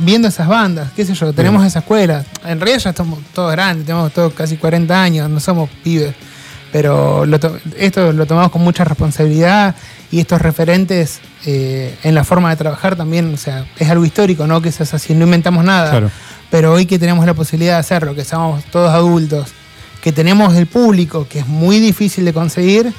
viendo 0.00 0.28
esas 0.28 0.46
bandas, 0.46 0.90
qué 0.94 1.04
sé 1.06 1.14
yo, 1.14 1.32
tenemos 1.32 1.60
Bien. 1.62 1.68
esa 1.68 1.78
escuela. 1.78 2.24
En 2.44 2.60
realidad 2.60 2.78
ya 2.80 2.90
estamos 2.90 3.18
todos 3.32 3.50
grandes, 3.52 3.86
tenemos 3.86 4.12
todos 4.12 4.34
casi 4.34 4.56
40 4.58 5.02
años, 5.02 5.30
no 5.30 5.40
somos 5.40 5.70
pibes. 5.82 6.14
Pero 6.72 7.24
lo 7.24 7.40
to- 7.40 7.58
esto 7.78 8.12
lo 8.12 8.26
tomamos 8.26 8.50
con 8.50 8.62
mucha 8.62 8.84
responsabilidad 8.84 9.74
y 10.10 10.20
estos 10.20 10.40
referentes 10.42 11.20
eh, 11.46 11.94
en 12.02 12.14
la 12.14 12.24
forma 12.24 12.50
de 12.50 12.56
trabajar 12.56 12.94
también, 12.96 13.32
o 13.32 13.36
sea, 13.36 13.64
es 13.78 13.88
algo 13.88 14.04
histórico, 14.04 14.46
¿no? 14.46 14.60
Que 14.60 14.68
eso 14.68 14.82
es 14.82 14.92
así, 14.92 15.14
no 15.14 15.24
inventamos 15.24 15.64
nada. 15.64 15.90
Claro. 15.90 16.10
Pero 16.50 16.72
hoy 16.72 16.86
que 16.86 16.98
tenemos 16.98 17.24
la 17.26 17.34
posibilidad 17.34 17.74
de 17.74 17.80
hacerlo, 17.80 18.14
que 18.14 18.24
somos 18.24 18.64
todos 18.66 18.90
adultos, 18.90 19.48
que 20.02 20.12
tenemos 20.12 20.54
el 20.56 20.66
público, 20.66 21.26
que 21.28 21.40
es 21.40 21.46
muy 21.46 21.78
difícil 21.80 22.24
de 22.24 22.32
conseguir, 22.32 22.92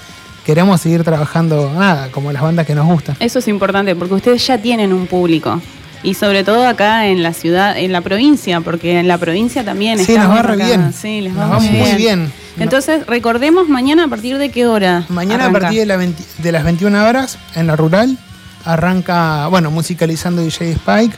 queremos 0.45 0.81
seguir 0.81 1.03
trabajando, 1.03 1.71
nada, 1.77 2.09
como 2.11 2.31
las 2.31 2.41
bandas 2.41 2.65
que 2.65 2.73
nos 2.75 2.85
gustan. 2.87 3.15
Eso 3.19 3.39
es 3.39 3.47
importante 3.47 3.95
porque 3.95 4.15
ustedes 4.15 4.45
ya 4.45 4.57
tienen 4.59 4.93
un 4.93 5.05
público. 5.07 5.61
Y 6.03 6.13
sobre 6.13 6.43
todo 6.43 6.65
acá 6.65 7.07
en 7.07 7.23
la 7.23 7.33
ciudad, 7.33 7.77
en 7.77 7.91
la 7.91 8.01
provincia, 8.01 8.61
porque 8.61 8.99
en 8.99 9.07
la 9.07 9.17
provincia 9.17 9.65
también 9.65 9.99
Sí, 9.99 10.15
nos 10.15 10.29
va 10.29 10.41
re 10.41 10.55
bien. 10.55 10.93
Sí, 10.93 11.21
les 11.21 11.33
Nos 11.33 11.51
va 11.51 11.59
muy 11.59 11.69
muy 11.69 11.77
bien. 11.77 11.97
bien. 11.97 12.33
Entonces, 12.57 13.05
recordemos 13.05 13.67
mañana 13.69 14.05
a 14.05 14.07
partir 14.07 14.37
de 14.37 14.49
qué 14.49 14.65
hora. 14.65 15.05
Mañana 15.09 15.45
arranca? 15.45 15.57
a 15.57 15.61
partir 15.61 15.79
de, 15.79 15.85
la 15.85 15.97
20 15.97 16.23
de 16.37 16.51
las 16.51 16.63
21 16.63 17.05
horas 17.07 17.37
en 17.55 17.67
la 17.67 17.75
rural 17.75 18.17
arranca, 18.65 19.47
bueno, 19.47 19.71
musicalizando 19.71 20.41
DJ 20.41 20.71
Spike, 20.73 21.15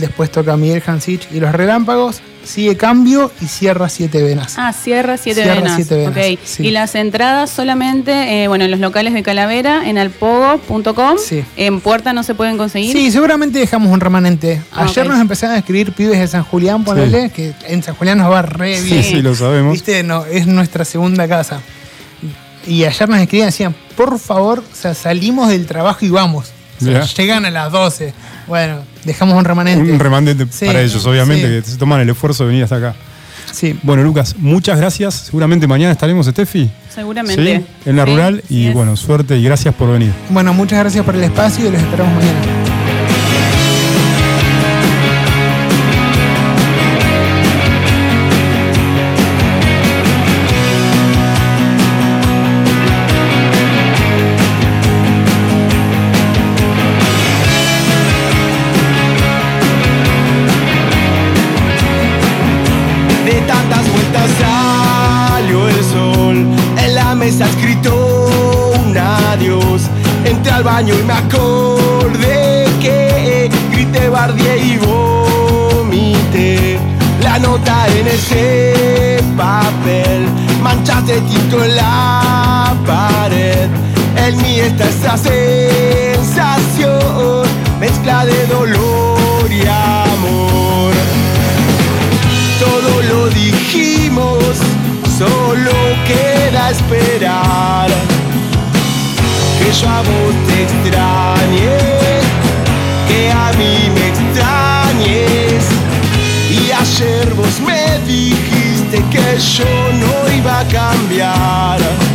después 0.00 0.30
toca 0.30 0.56
Miguel 0.56 0.82
Hansich 0.86 1.28
y 1.32 1.40
los 1.40 1.52
Relámpagos, 1.52 2.20
sigue 2.44 2.76
Cambio 2.76 3.30
y 3.40 3.46
cierra 3.46 3.88
Siete 3.88 4.22
Venas. 4.22 4.54
Ah, 4.56 4.72
cierra 4.72 5.16
siete 5.16 5.42
Cierra 5.42 5.56
venas. 5.60 5.74
Siete 5.76 5.96
Venas, 5.96 6.16
Ok. 6.16 6.38
sí. 6.44 6.66
Y 6.66 6.70
las 6.70 6.94
entradas 6.94 7.50
solamente, 7.50 8.42
eh, 8.44 8.48
bueno, 8.48 8.64
en 8.66 8.70
los 8.70 8.78
locales 8.80 9.14
de 9.14 9.22
Calavera, 9.22 9.88
en 9.88 9.98
alpogo.com. 9.98 11.16
Sí. 11.18 11.44
En 11.56 11.80
Puerta 11.80 12.12
no 12.12 12.22
se 12.22 12.34
pueden 12.34 12.56
conseguir. 12.56 12.92
Sí, 12.92 13.10
seguramente 13.10 13.58
dejamos 13.58 13.92
un 13.92 14.00
remanente. 14.00 14.62
Ah, 14.72 14.84
Ayer 14.84 15.06
nos 15.08 15.20
empezaron 15.20 15.56
a 15.56 15.58
escribir 15.58 15.92
pibes 15.92 16.18
de 16.20 16.28
San 16.28 16.44
Julián, 16.44 16.84
ponele, 16.84 17.30
que 17.30 17.52
en 17.66 17.82
San 17.82 17.94
Julián 17.96 18.18
nos 18.18 18.30
va 18.30 18.42
re 18.42 18.78
Sí, 18.80 18.90
bien. 18.90 19.02
sí, 19.02 19.22
lo 19.22 19.34
sabemos. 19.34 19.72
Viste, 19.72 20.02
no, 20.02 20.24
es 20.26 20.46
nuestra 20.46 20.84
segunda 20.84 21.26
casa. 21.26 21.60
Y 22.66 22.84
ayer 22.84 23.08
nos 23.08 23.20
escribían, 23.20 23.48
decían, 23.48 23.74
por 23.96 24.18
favor, 24.18 24.58
o 24.60 24.74
sea, 24.74 24.94
salimos 24.94 25.48
del 25.48 25.66
trabajo 25.66 26.04
y 26.04 26.10
vamos. 26.10 26.52
O 26.80 26.84
sea, 26.84 26.92
Mirá. 26.94 27.04
llegan 27.06 27.44
a 27.46 27.50
las 27.50 27.72
12. 27.72 28.12
Bueno, 28.46 28.78
dejamos 29.04 29.36
un 29.36 29.44
remanente. 29.44 29.90
Un 29.92 29.98
remanente 29.98 30.46
Sí, 30.50 30.66
para 30.66 30.80
ellos, 30.82 31.04
obviamente, 31.06 31.46
sí. 31.58 31.62
que 31.64 31.70
se 31.72 31.76
toman 31.76 32.00
el 32.00 32.08
esfuerzo 32.10 32.44
de 32.44 32.48
venir 32.50 32.64
hasta 32.64 32.76
acá. 32.76 32.94
Sí. 33.52 33.78
Bueno, 33.82 34.02
Lucas, 34.02 34.34
muchas 34.38 34.78
gracias. 34.78 35.14
Seguramente 35.14 35.66
mañana 35.66 35.92
estaremos, 35.92 36.26
Steffi. 36.26 36.70
Seguramente. 36.94 37.58
Sí, 37.58 37.66
en 37.90 37.96
la 37.96 38.04
Sí, 38.04 38.10
rural. 38.10 38.42
Y 38.48 38.70
bueno, 38.70 38.96
suerte 38.96 39.36
y 39.38 39.42
gracias 39.44 39.74
por 39.74 39.90
venir. 39.90 40.12
Bueno, 40.30 40.52
muchas 40.52 40.78
gracias 40.80 41.04
por 41.04 41.14
el 41.14 41.24
espacio 41.24 41.66
y 41.68 41.70
los 41.70 41.80
esperamos 41.80 42.14
mañana. 42.14 42.75
Esa 85.06 85.16
sensación, 86.48 87.44
mezcla 87.78 88.24
de 88.26 88.46
dolor 88.46 89.50
y 89.50 89.60
amor 89.62 90.92
todo 92.58 93.02
lo 93.02 93.28
dijimos, 93.28 94.36
solo 95.16 95.72
queda 96.06 96.70
esperar 96.70 97.88
que 99.58 99.72
yo 99.72 99.88
a 99.88 100.02
vos 100.02 100.34
te 100.48 100.62
extrañe, 100.64 101.78
que 103.06 103.30
a 103.30 103.52
mí 103.58 103.88
me 103.94 104.08
extrañes. 104.08 105.64
Y 106.50 106.72
ayer 106.72 107.32
vos 107.34 107.60
me 107.60 107.98
dijiste 108.06 109.04
que 109.10 109.38
yo 109.38 109.92
no 109.92 110.34
iba 110.36 110.60
a 110.60 110.64
cambiar. 110.64 112.05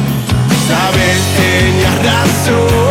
Sabes, 1.12 1.28
tenías 1.36 2.06
razón. 2.06 2.91